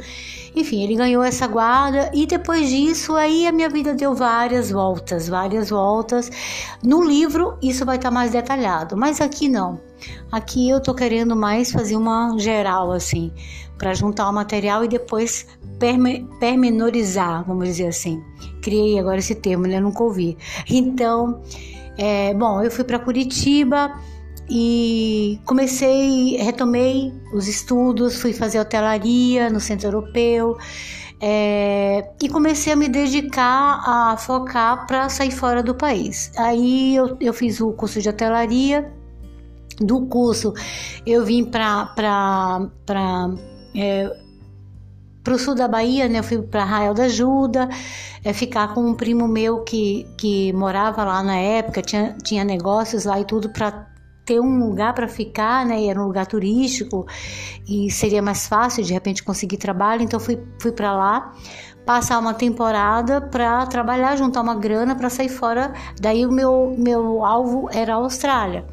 [0.56, 5.28] Enfim, ele ganhou essa guarda e depois disso aí a minha vida deu várias voltas,
[5.28, 6.32] várias voltas.
[6.84, 9.80] No livro isso vai estar mais detalhado, mas aqui não.
[10.32, 13.32] Aqui eu tô querendo mais fazer uma geral assim,
[13.78, 15.46] para juntar o material e depois
[16.40, 18.24] permenorizar, vamos dizer assim.
[18.60, 19.80] Criei agora esse termo, né?
[19.80, 20.36] Nunca ouvi.
[20.68, 21.44] Então,
[21.96, 23.92] é, bom, eu fui para Curitiba
[24.50, 30.58] e comecei, retomei os estudos, fui fazer hotelaria no Centro Europeu
[31.22, 36.32] é, e comecei a me dedicar a focar para sair fora do país.
[36.38, 38.92] Aí eu, eu fiz o curso de hotelaria.
[39.80, 40.54] Do curso
[41.06, 42.70] eu vim para
[43.76, 44.12] é,
[45.28, 46.20] o sul da Bahia, né?
[46.20, 47.68] Eu fui para Arraial da Ajuda,
[48.24, 53.06] é, ficar com um primo meu que, que morava lá na época, tinha, tinha negócios
[53.06, 53.95] lá e tudo para
[54.26, 55.82] ter um lugar para ficar, né?
[55.82, 57.06] E era um lugar turístico
[57.68, 60.02] e seria mais fácil de repente conseguir trabalho.
[60.02, 61.34] Então fui, fui para lá
[61.86, 65.74] passar uma temporada para trabalhar, juntar uma grana para sair fora.
[66.02, 68.66] Daí o meu, meu alvo era a Austrália,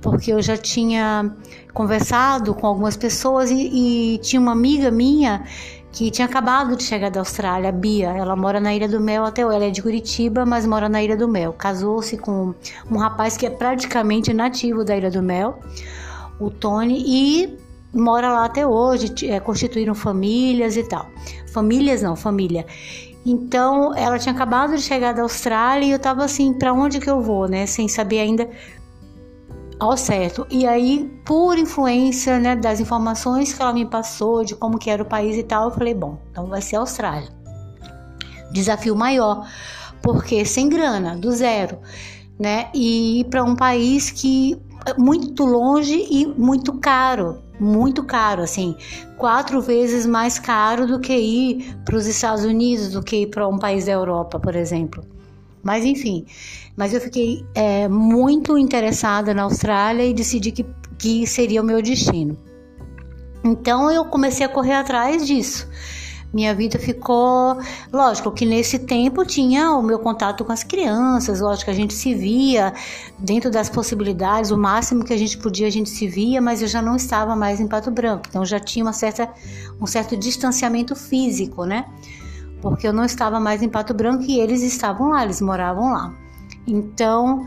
[0.00, 1.30] porque eu já tinha
[1.74, 5.44] conversado com algumas pessoas e, e tinha uma amiga minha
[5.92, 8.10] que tinha acabado de chegar da Austrália, Bia.
[8.10, 9.56] Ela mora na Ilha do Mel até hoje.
[9.56, 11.52] Ela é de Curitiba, mas mora na Ilha do Mel.
[11.52, 12.54] Casou-se com
[12.90, 15.58] um rapaz que é praticamente nativo da Ilha do Mel,
[16.38, 17.58] o Tony, e
[17.92, 19.12] mora lá até hoje.
[19.26, 21.06] É, constituíram famílias e tal.
[21.52, 22.66] Famílias não, família.
[23.26, 27.10] Então, ela tinha acabado de chegar da Austrália e eu tava assim, para onde que
[27.10, 27.66] eu vou, né?
[27.66, 28.48] Sem saber ainda
[29.78, 30.46] ao certo.
[30.50, 35.02] E aí, por influência né, das informações que ela me passou, de como que era
[35.02, 37.28] o país e tal, eu falei, bom, então vai ser Austrália.
[38.50, 39.46] Desafio maior,
[40.02, 41.78] porque sem grana, do zero,
[42.38, 42.70] né?
[42.74, 48.74] E ir para um país que é muito longe e muito caro, muito caro, assim,
[49.18, 53.46] quatro vezes mais caro do que ir para os Estados Unidos, do que ir para
[53.46, 55.04] um país da Europa, por exemplo.
[55.62, 56.24] Mas enfim,
[56.78, 60.64] mas eu fiquei é, muito interessada na Austrália e decidi que,
[60.96, 62.38] que seria o meu destino.
[63.44, 65.68] Então eu comecei a correr atrás disso.
[66.32, 67.58] Minha vida ficou.
[67.92, 71.94] Lógico que nesse tempo tinha o meu contato com as crianças, lógico que a gente
[71.94, 72.72] se via
[73.18, 76.68] dentro das possibilidades, o máximo que a gente podia a gente se via, mas eu
[76.68, 79.28] já não estava mais em Pato Branco, então já tinha uma certa,
[79.80, 81.86] um certo distanciamento físico, né?
[82.60, 86.27] porque eu não estava mais em Pato Branco e eles estavam lá, eles moravam lá.
[86.68, 87.46] Então,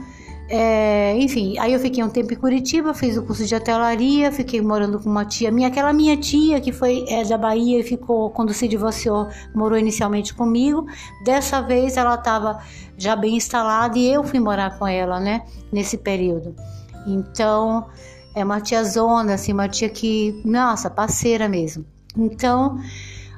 [0.49, 4.61] é, enfim, aí eu fiquei um tempo em Curitiba, fiz o curso de hotelaria, fiquei
[4.61, 8.29] morando com uma tia minha, aquela minha tia que foi é, da Bahia e ficou,
[8.31, 10.85] quando se divorciou, morou inicialmente comigo.
[11.23, 12.59] Dessa vez ela estava
[12.97, 16.55] já bem instalada e eu fui morar com ela, né, nesse período.
[17.07, 17.85] Então,
[18.35, 21.85] é uma tia zona, assim, uma tia que, nossa, parceira mesmo.
[22.17, 22.77] Então,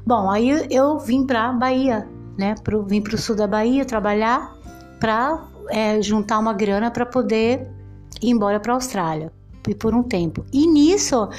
[0.06, 2.06] Bom, aí eu vim para Bahia,
[2.38, 2.56] né?
[2.62, 4.54] Pro, vim para o sul da Bahia trabalhar
[5.00, 7.68] para é, juntar uma grana para poder
[8.22, 9.32] ir embora para a Austrália
[9.68, 10.46] e por um tempo.
[10.52, 11.30] E nisso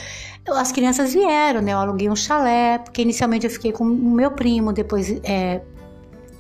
[0.49, 1.73] as crianças vieram, né?
[1.73, 5.61] Eu aluguei um chalé, porque inicialmente eu fiquei com o meu primo, depois é,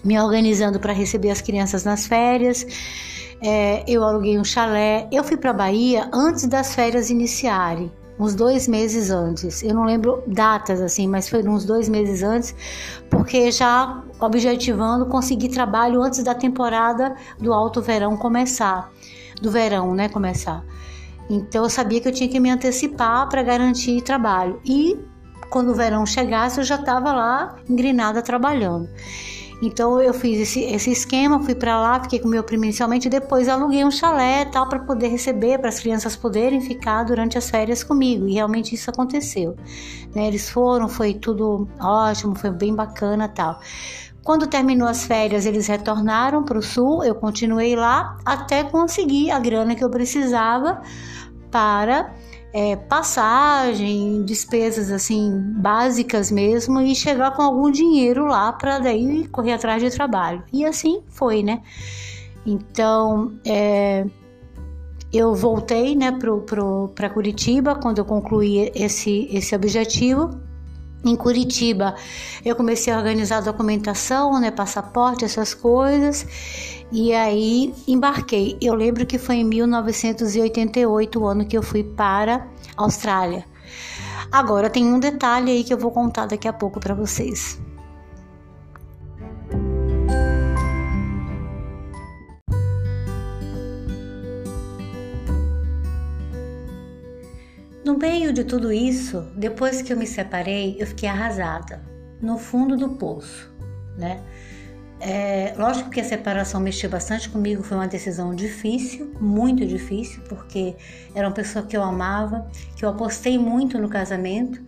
[0.05, 2.67] me organizando para receber as crianças nas férias.
[3.41, 5.09] É, eu aluguei um chalé.
[5.13, 9.63] Eu fui para Bahia antes das férias iniciarem uns dois meses antes.
[9.63, 12.55] Eu não lembro datas assim, mas foi uns dois meses antes,
[13.11, 18.91] porque já objetivando conseguir trabalho antes da temporada do alto verão começar,
[19.41, 20.65] do verão, né, começar.
[21.29, 24.61] Então eu sabia que eu tinha que me antecipar para garantir trabalho.
[24.65, 24.99] E
[25.51, 28.89] quando o verão chegasse, eu já estava lá engrinada trabalhando.
[29.63, 33.49] Então eu fiz esse, esse esquema, fui para lá, fiquei com meu primo inicialmente, depois
[33.49, 37.83] aluguei um chalé tal para poder receber, para as crianças poderem ficar durante as férias
[37.83, 38.29] comigo.
[38.29, 39.57] E realmente isso aconteceu.
[40.15, 40.29] Né?
[40.29, 43.61] Eles foram, foi tudo ótimo, foi bem bacana tal.
[44.25, 49.39] Quando terminou as férias, eles retornaram para o sul, eu continuei lá até conseguir a
[49.39, 50.81] grana que eu precisava
[51.51, 52.13] para
[52.57, 59.55] é, passagem, despesas assim básicas mesmo e chegar com algum dinheiro lá para daí correr
[59.55, 60.45] atrás de trabalho.
[60.53, 61.61] E assim foi, né?
[62.47, 64.07] Então, é,
[65.13, 66.17] eu voltei né,
[66.95, 70.31] para Curitiba quando eu concluí esse, esse objetivo.
[71.05, 71.95] Em Curitiba,
[72.45, 76.27] eu comecei a organizar a documentação, né, passaporte, essas coisas,
[76.91, 78.57] e aí embarquei.
[78.61, 82.47] Eu lembro que foi em 1988 o ano que eu fui para
[82.77, 83.45] a Austrália.
[84.33, 87.59] Agora tem um detalhe aí que eu vou contar daqui a pouco para vocês.
[97.85, 101.83] No meio de tudo isso, depois que eu me separei, eu fiquei arrasada,
[102.19, 103.55] no fundo do poço,
[103.99, 104.23] né?
[104.99, 110.75] É, lógico que a separação mexeu bastante comigo, foi uma decisão difícil, muito difícil, porque
[111.15, 114.63] era uma pessoa que eu amava, que eu apostei muito no casamento,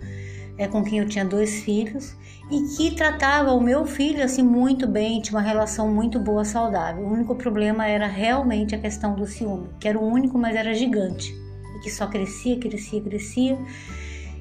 [0.59, 2.15] é, com quem eu tinha dois filhos,
[2.51, 7.03] e que tratava o meu filho assim muito bem, tinha uma relação muito boa, saudável.
[7.03, 10.75] O único problema era realmente a questão do ciúme, que era o único, mas era
[10.75, 11.46] gigante,
[11.77, 13.59] e que só crescia, crescia, crescia.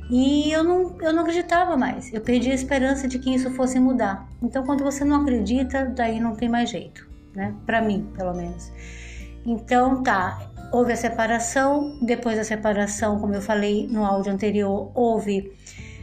[0.09, 2.13] E eu não, eu não acreditava mais.
[2.13, 4.27] Eu perdi a esperança de que isso fosse mudar.
[4.41, 7.53] Então, quando você não acredita, daí não tem mais jeito, né?
[7.65, 8.71] Para mim, pelo menos.
[9.45, 10.51] Então, tá.
[10.71, 11.97] Houve a separação.
[12.01, 15.51] Depois da separação, como eu falei no áudio anterior, houve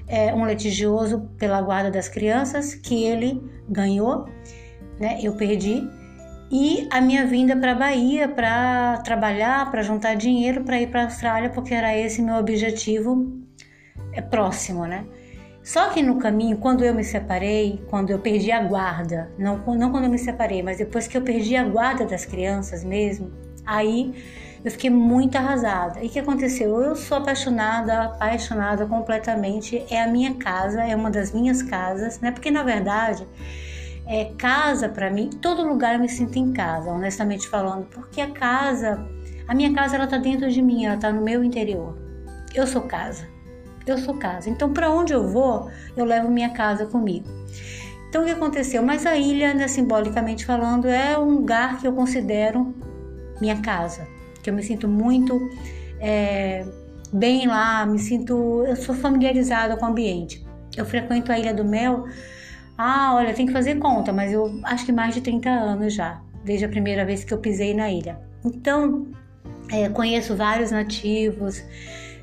[0.09, 4.28] é, um litigioso pela guarda das crianças que ele ganhou,
[4.99, 5.18] né?
[5.22, 5.89] Eu perdi.
[6.55, 11.05] E a minha vinda para Bahia para trabalhar, para juntar dinheiro para ir para a
[11.05, 13.41] Austrália, porque era esse meu objetivo
[14.13, 15.07] é próximo, né?
[15.65, 19.91] Só que no caminho, quando eu me separei, quando eu perdi a guarda, não, não
[19.91, 23.33] quando eu me separei, mas depois que eu perdi a guarda das crianças mesmo,
[23.65, 24.13] aí
[24.63, 26.03] eu fiquei muito arrasada.
[26.03, 26.83] E o que aconteceu?
[26.83, 29.83] Eu sou apaixonada, apaixonada completamente.
[29.89, 32.31] É a minha casa, é uma das minhas casas, né?
[32.31, 33.27] Porque na verdade,
[34.07, 38.31] é casa para mim, todo lugar eu me sinto em casa, honestamente falando, porque a
[38.31, 39.05] casa,
[39.47, 41.97] a minha casa ela tá dentro de mim, ela tá no meu interior.
[42.55, 43.27] Eu sou casa.
[43.87, 44.49] Eu sou casa.
[44.49, 47.27] Então, para onde eu vou, eu levo minha casa comigo.
[48.09, 48.83] Então, o que aconteceu?
[48.83, 52.75] Mas a ilha, né, simbolicamente falando, é um lugar que eu considero
[53.41, 54.07] minha casa
[54.43, 55.41] que eu me sinto muito
[56.01, 56.67] é,
[57.13, 60.45] bem lá, me sinto, eu sou familiarizada com o ambiente.
[60.77, 62.07] Eu frequento a Ilha do Mel,
[62.85, 66.20] ah, olha, tem que fazer conta, mas eu acho que mais de 30 anos já,
[66.45, 68.18] desde a primeira vez que eu pisei na ilha.
[68.45, 69.07] Então,
[69.70, 71.62] é, conheço vários nativos,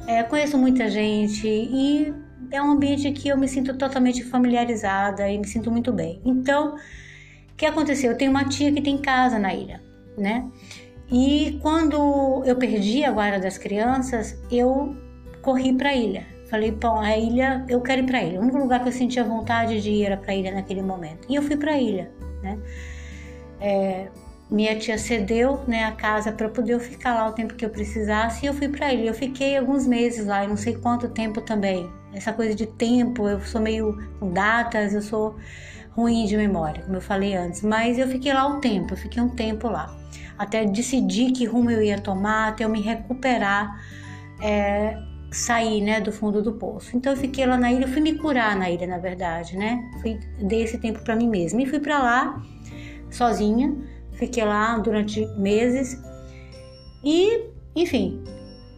[0.06, 2.14] é, conheço muita gente e
[2.52, 6.20] é um ambiente que eu me sinto totalmente familiarizada e me sinto muito bem.
[6.26, 8.12] Então, o que aconteceu?
[8.12, 9.82] Eu tenho uma tia que tem casa na ilha,
[10.18, 10.46] né?
[11.12, 14.96] E quando eu perdi a guarda das crianças, eu
[15.42, 16.39] corri para a ilha.
[16.50, 18.40] Falei, bom, a ilha, eu quero ir para a ilha.
[18.40, 21.28] O único lugar que eu sentia vontade de ir era para a ilha naquele momento.
[21.30, 22.58] E eu fui para a ilha, né?
[23.62, 24.08] É,
[24.50, 27.70] minha tia cedeu né, a casa para poder eu ficar lá o tempo que eu
[27.70, 29.10] precisasse e eu fui para ilha.
[29.10, 31.90] Eu fiquei alguns meses lá, e não sei quanto tempo também.
[32.14, 35.36] Essa coisa de tempo, eu sou meio com datas, eu sou
[35.92, 37.62] ruim de memória, como eu falei antes.
[37.62, 40.00] Mas eu fiquei lá o tempo, eu fiquei um tempo lá
[40.40, 43.78] até decidir que rumo eu ia tomar, até eu me recuperar,
[44.42, 44.98] é,
[45.32, 46.96] sair né, do fundo do poço.
[46.96, 49.90] Então eu fiquei lá na ilha, fui me curar na ilha, na verdade, né?
[50.02, 51.62] Fui, dei esse tempo para mim mesma.
[51.62, 52.42] E fui para lá
[53.12, 53.76] sozinha,
[54.14, 56.02] fiquei lá durante meses
[57.04, 58.24] e, enfim,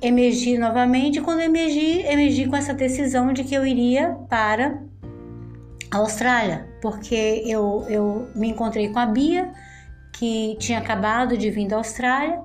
[0.01, 1.21] emergi novamente.
[1.21, 4.81] Quando emergi, emergi com essa decisão de que eu iria para
[5.89, 9.51] a Austrália, porque eu, eu me encontrei com a Bia
[10.13, 12.41] que tinha acabado de vir da Austrália,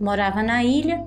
[0.00, 1.04] morava na ilha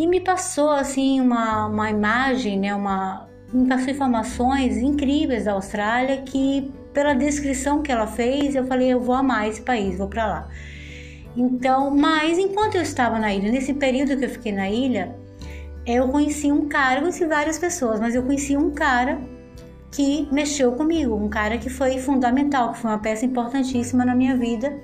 [0.00, 6.22] e me passou assim uma, uma imagem, né, uma, me passou informações incríveis da Austrália
[6.22, 10.26] que pela descrição que ela fez, eu falei, eu vou amar esse país, vou para
[10.26, 10.48] lá.
[11.36, 15.14] Então, mas enquanto eu estava na ilha, nesse período que eu fiquei na ilha,
[15.84, 19.20] eu conheci um cara, eu conheci várias pessoas, mas eu conheci um cara
[19.92, 24.34] que mexeu comigo, um cara que foi fundamental, que foi uma peça importantíssima na minha
[24.34, 24.80] vida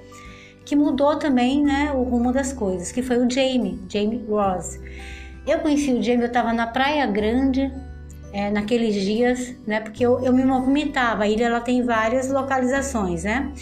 [0.67, 4.81] que mudou também né, o rumo das coisas, que foi o Jamie, Jamie Ross.
[5.47, 7.73] Eu conheci o Jamie, eu estava na Praia Grande
[8.33, 11.23] é, naqueles dias, né, porque eu, eu me movimentava.
[11.23, 13.53] A ilha ela tem várias localizações, né?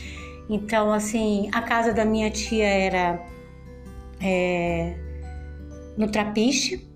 [0.49, 3.23] Então, assim, a casa da minha tia era
[4.21, 4.95] é,
[5.99, 6.89] no Trapiche.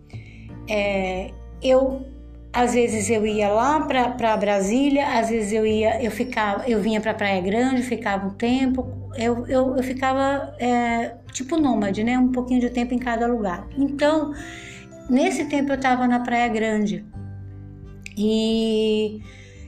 [0.66, 1.30] É,
[1.62, 2.06] eu
[2.52, 7.00] às vezes eu ia lá para Brasília, às vezes eu ia, eu ficava, eu vinha
[7.00, 8.86] para Praia Grande, ficava um tempo,
[9.16, 12.18] eu, eu, eu ficava é, tipo nômade, né?
[12.18, 13.66] Um pouquinho de tempo em cada lugar.
[13.76, 14.32] Então,
[15.08, 17.04] nesse tempo eu estava na Praia Grande
[18.16, 19.20] e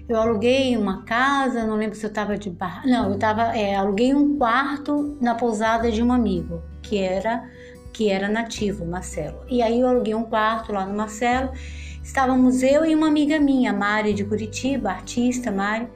[0.08, 3.76] eu aluguei uma casa, não lembro se eu estava de bar, não, eu tava, é,
[3.76, 7.48] aluguei um quarto na pousada de um amigo que era
[7.92, 9.40] que era nativo, Marcelo.
[9.48, 11.50] E aí eu aluguei um quarto lá no Marcelo.
[12.10, 15.86] Estávamos eu e uma amiga minha, Mari de Curitiba, artista Mari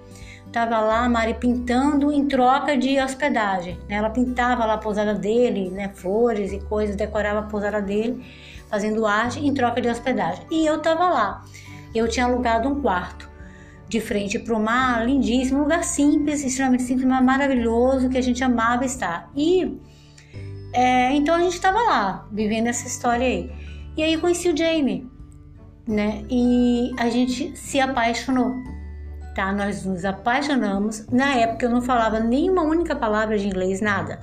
[0.47, 3.81] estava lá, Mari pintando em troca de hospedagem.
[3.89, 3.97] Né?
[3.97, 5.91] Ela pintava lá a pousada dele, né?
[5.93, 8.25] flores e coisas, decorava a pousada dele,
[8.71, 10.47] fazendo arte em troca de hospedagem.
[10.53, 11.45] E eu estava lá.
[11.93, 13.29] Eu tinha alugado um quarto
[13.89, 18.23] de frente para o mar, lindíssimo, um lugar simples, extremamente simples, mas maravilhoso, que a
[18.23, 19.33] gente amava estar.
[19.35, 19.81] E
[20.73, 23.51] é, então a gente estava lá, vivendo essa história aí.
[23.97, 25.13] E aí conheci o Jamie,
[25.87, 26.25] né?
[26.31, 28.55] E a gente se apaixonou
[29.35, 29.53] tá?
[29.53, 31.07] Nós nos apaixonamos.
[31.09, 34.21] Na época eu não falava nenhuma única palavra de inglês, nada.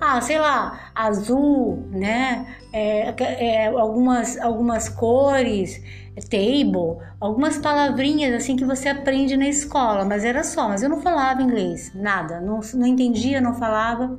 [0.00, 2.46] Ah, sei lá, azul, né?
[2.72, 5.82] É, é, algumas, algumas cores,
[6.30, 10.68] table, algumas palavrinhas assim que você aprende na escola, mas era só.
[10.68, 14.18] Mas eu não falava inglês, nada, não, não entendia, não falava.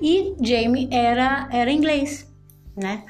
[0.00, 2.28] E Jamie era, era inglês,
[2.76, 3.04] né?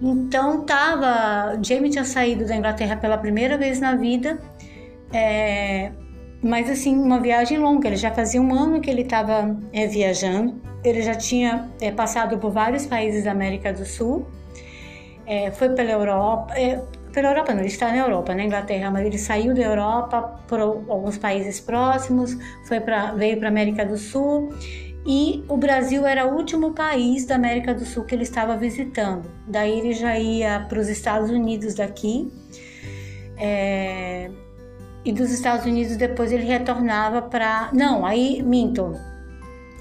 [0.00, 1.58] Então tava.
[1.62, 4.38] Jamie tinha saído da Inglaterra pela primeira vez na vida
[5.14, 5.92] é,
[6.42, 7.86] mas assim, uma viagem longa.
[7.86, 10.60] Ele já fazia um ano que ele estava é, viajando.
[10.82, 14.26] Ele já tinha é, passado por vários países da América do Sul.
[15.24, 16.52] É, foi pela Europa.
[16.58, 16.82] É,
[17.12, 20.58] pela Europa não, ele está na Europa, na Inglaterra, mas ele saiu da Europa por
[20.58, 22.36] alguns países próximos,
[22.66, 24.52] foi pra, veio para América do Sul
[25.06, 29.30] e o Brasil era o último país da América do Sul que ele estava visitando.
[29.46, 32.32] Daí ele já ia para os Estados Unidos daqui.
[33.36, 34.30] É,
[35.04, 37.68] e dos Estados Unidos depois ele retornava para.
[37.72, 38.98] Não, aí minto.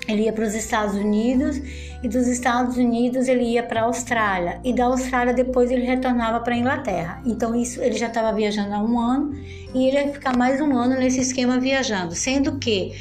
[0.05, 1.61] Ele ia para os Estados Unidos
[2.03, 6.41] e dos Estados Unidos ele ia para a Austrália e da Austrália depois ele retornava
[6.41, 7.21] para a Inglaterra.
[7.25, 9.33] Então isso ele já estava viajando há um ano
[9.73, 12.91] e ele ia ficar mais um ano nesse esquema viajando, sendo que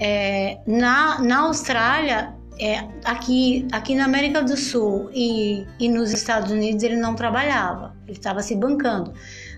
[0.00, 6.50] é, na, na Austrália é, aqui, aqui na América do Sul e, e nos Estados
[6.50, 9.12] Unidos ele não trabalhava, ele estava se bancando.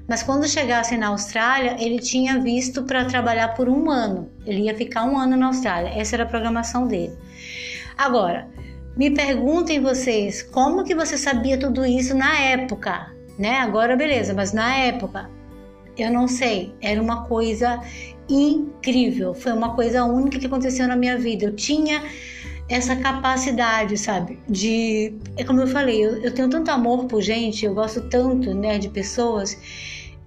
[0.08, 4.28] Mas quando chegasse na Austrália, ele tinha visto para trabalhar por um ano.
[4.44, 5.90] Ele ia ficar um ano na Austrália.
[5.90, 7.16] Essa era a programação dele.
[7.96, 8.48] Agora,
[8.96, 13.12] me perguntem vocês, como que você sabia tudo isso na época?
[13.38, 13.60] Né?
[13.60, 15.30] Agora beleza, mas na época
[15.96, 17.80] eu não sei, era uma coisa
[18.28, 21.46] incrível, foi uma coisa única que aconteceu na minha vida.
[21.46, 22.02] Eu tinha
[22.68, 24.38] essa capacidade, sabe?
[24.48, 25.14] De.
[25.36, 28.78] É como eu falei, eu, eu tenho tanto amor por gente, eu gosto tanto né,
[28.78, 29.56] de pessoas,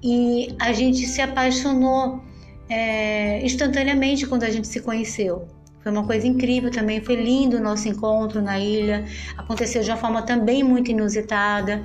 [0.03, 2.21] e a gente se apaixonou
[2.69, 5.47] é, instantaneamente quando a gente se conheceu.
[5.81, 9.05] Foi uma coisa incrível também, foi lindo o nosso encontro na ilha,
[9.37, 11.83] aconteceu de uma forma também muito inusitada.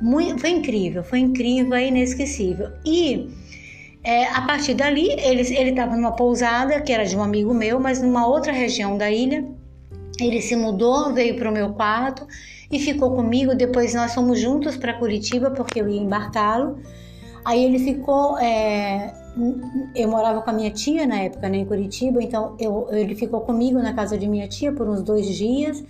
[0.00, 2.70] Muito, foi incrível, foi incrível, é inesquecível.
[2.84, 3.28] E
[4.04, 8.02] é, a partir dali, ele estava numa pousada que era de um amigo meu, mas
[8.02, 9.42] numa outra região da ilha.
[10.20, 12.26] Ele se mudou, veio para o meu quarto
[12.70, 13.54] e ficou comigo.
[13.54, 16.78] Depois nós fomos juntos para Curitiba porque eu ia embarcá-lo.
[17.46, 18.38] Aí ele ficou.
[18.38, 19.14] É,
[19.96, 23.40] eu morava com a minha tia na época, né, em Curitiba, então eu, ele ficou
[23.40, 25.82] comigo na casa de minha tia por uns dois dias.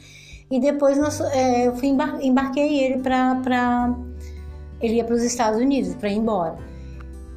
[0.50, 3.92] E depois nós, é, eu fui embar embarquei ele para.
[4.80, 6.73] Ele ia para os Estados Unidos para ir embora.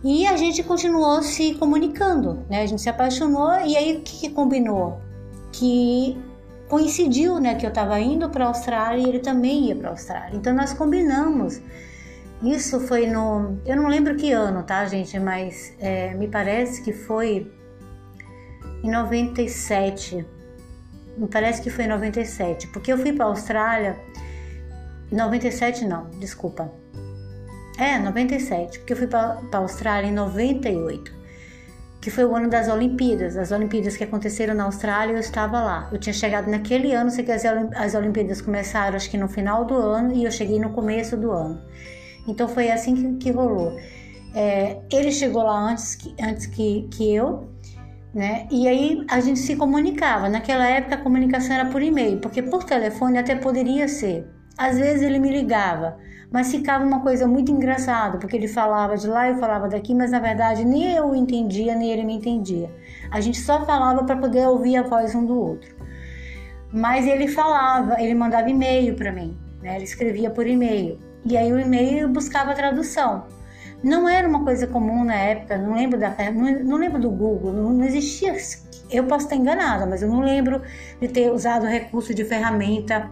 [0.04, 2.62] E a gente continuou se comunicando, né?
[2.62, 5.02] A gente se apaixonou e aí o que, que combinou?
[5.52, 6.18] Que
[6.68, 9.92] coincidiu, né, que eu estava indo para a Austrália e ele também ia para a
[9.92, 10.36] Austrália.
[10.36, 11.62] Então nós combinamos.
[12.44, 16.94] Isso foi no, eu não lembro que ano, tá, gente, mas é, me parece que
[16.94, 17.52] foi
[18.84, 20.26] em 97.
[21.18, 23.98] Me parece que foi em 97, porque eu fui para a Austrália
[25.12, 26.72] 97 não, desculpa.
[27.78, 31.18] É, 97, porque eu fui para a Austrália em 98
[32.08, 35.90] que foi o ano das Olimpíadas, as Olimpíadas que aconteceram na Austrália, eu estava lá.
[35.92, 39.76] Eu tinha chegado naquele ano, sei que as Olimpíadas começaram acho que no final do
[39.76, 41.62] ano e eu cheguei no começo do ano.
[42.26, 43.78] Então foi assim que, que rolou.
[44.34, 47.50] É, ele chegou lá antes que, antes que, que eu,
[48.14, 48.48] né?
[48.52, 50.30] E aí a gente se comunicava.
[50.30, 54.26] Naquela época a comunicação era por e-mail, porque por telefone até poderia ser.
[54.58, 55.98] Às vezes ele me ligava,
[56.32, 60.12] mas ficava uma coisa muito engraçada, porque ele falava de lá, eu falava daqui, mas
[60.12, 62.70] na verdade nem eu entendia, nem ele me entendia.
[63.10, 65.76] A gente só falava para poder ouvir a voz um do outro.
[66.72, 69.76] Mas ele falava, ele mandava e-mail para mim, né?
[69.76, 71.00] ele escrevia por e-mail.
[71.26, 73.26] E aí o e-mail buscava tradução.
[73.82, 77.54] Não era uma coisa comum na época, não lembro da não, não lembro do Google,
[77.54, 78.36] não, não existia.
[78.90, 80.62] Eu posso estar enganada, mas eu não lembro
[81.00, 83.10] de ter usado o recurso de ferramenta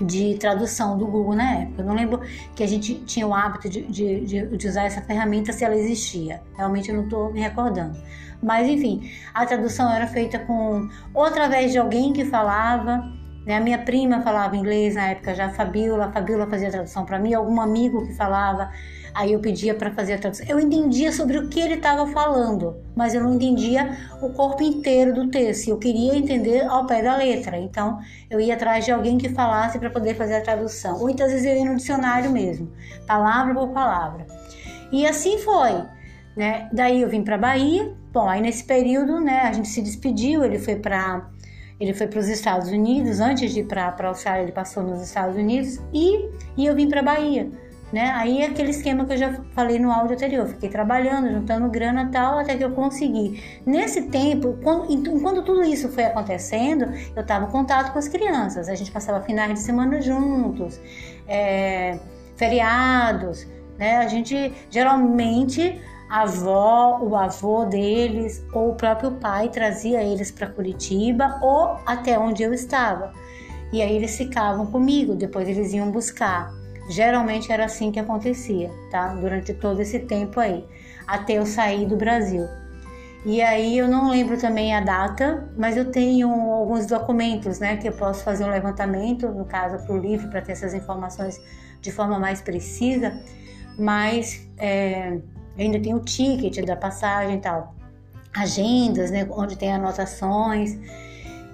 [0.00, 1.82] de tradução do Google na época.
[1.82, 2.20] Eu não lembro
[2.54, 6.42] que a gente tinha o hábito de, de, de usar essa ferramenta se ela existia.
[6.56, 7.98] Realmente eu não estou me recordando.
[8.42, 13.12] Mas enfim, a tradução era feita com ou através de alguém que falava.
[13.46, 13.56] Né?
[13.56, 16.06] A minha prima falava inglês na época já, Fabiola.
[16.06, 18.70] A Fabiola fazia tradução para mim, algum amigo que falava.
[19.14, 20.46] Aí eu pedia para fazer a tradução.
[20.48, 25.12] Eu entendia sobre o que ele estava falando, mas eu não entendia o corpo inteiro
[25.12, 25.68] do texto.
[25.68, 27.58] Eu queria entender ao pé da letra.
[27.58, 27.98] Então
[28.30, 30.94] eu ia atrás de alguém que falasse para poder fazer a tradução.
[30.94, 32.72] Ou muitas vezes eu ia no dicionário mesmo,
[33.06, 34.26] palavra por palavra.
[34.90, 35.82] E assim foi.
[36.34, 36.68] Né?
[36.72, 37.92] Daí eu vim para Bahia.
[38.12, 40.44] Bom, aí nesse período, né, a gente se despediu.
[40.44, 41.28] Ele foi para
[41.78, 43.20] ele foi para os Estados Unidos.
[43.20, 46.88] Antes de ir para a Austrália, ele passou nos Estados Unidos e, e eu vim
[46.88, 47.50] para Bahia
[47.92, 48.10] né?
[48.12, 52.08] Aí é aquele esquema que eu já falei no áudio anterior, fiquei trabalhando, juntando grana
[52.10, 53.42] tal, até que eu consegui.
[53.66, 58.68] Nesse tempo, quando, enquanto tudo isso foi acontecendo, eu estava em contato com as crianças,
[58.68, 60.80] a gente passava finais de semana juntos,
[61.28, 61.98] é,
[62.36, 63.46] feriados,
[63.78, 63.98] né?
[63.98, 70.46] A gente geralmente a avó, o avô deles ou o próprio pai trazia eles para
[70.46, 73.12] Curitiba ou até onde eu estava.
[73.72, 76.61] E aí eles ficavam comigo, depois eles iam buscar.
[76.88, 79.14] Geralmente era assim que acontecia, tá?
[79.14, 80.66] Durante todo esse tempo aí,
[81.06, 82.46] até eu sair do Brasil.
[83.24, 87.88] E aí eu não lembro também a data, mas eu tenho alguns documentos, né, que
[87.88, 91.40] eu posso fazer um levantamento, no caso para o livro, para ter essas informações
[91.80, 93.12] de forma mais precisa.
[93.78, 95.18] Mas é,
[95.56, 97.76] ainda tem o ticket da passagem e tal,
[98.34, 100.76] agendas, né, onde tem anotações.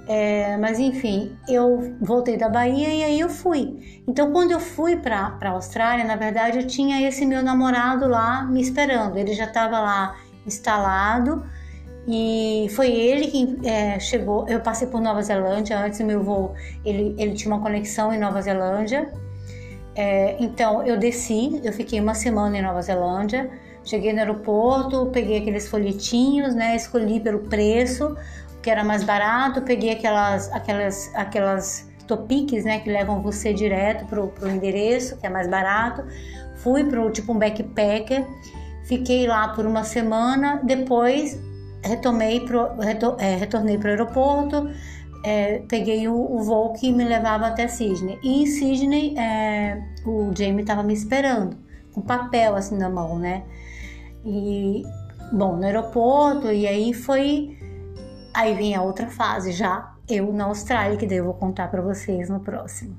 [0.08, 4.02] É, mas enfim, eu voltei da Bahia e aí eu fui.
[4.08, 8.42] Então, quando eu fui para a Austrália, na verdade, eu tinha esse meu namorado lá
[8.44, 9.18] me esperando.
[9.18, 10.16] Ele já estava lá
[10.46, 11.44] instalado
[12.06, 14.48] e foi ele que é, chegou.
[14.48, 16.54] Eu passei por Nova Zelândia antes do meu voo.
[16.86, 19.12] Ele, ele tinha uma conexão em Nova Zelândia.
[19.94, 23.50] É, então eu desci, eu fiquei uma semana em Nova Zelândia.
[23.84, 26.74] Cheguei no aeroporto, peguei aqueles folhetinhos, né?
[26.74, 28.16] Escolhi pelo preço,
[28.68, 29.62] que era mais barato.
[29.62, 32.80] Peguei aquelas, aquelas, aquelas topiques, né?
[32.80, 36.04] Que levam você direto pro, pro endereço, que é mais barato.
[36.56, 38.26] Fui pro tipo um backpacker.
[38.84, 40.60] Fiquei lá por uma semana.
[40.62, 41.40] Depois
[41.82, 44.68] retomei pro, retor, é, retornei para o aeroporto,
[45.24, 48.18] é, peguei o, o, voo que me levava até Sydney.
[48.22, 51.56] E em Sydney, é, o Jamie estava me esperando,
[51.94, 53.44] com papel assim na mão, né?
[54.26, 54.82] E,
[55.32, 57.57] bom, no aeroporto, e aí foi.
[58.38, 62.30] Aí vinha outra fase já, eu na Austrália, que daí eu vou contar para vocês
[62.30, 62.96] no próximo.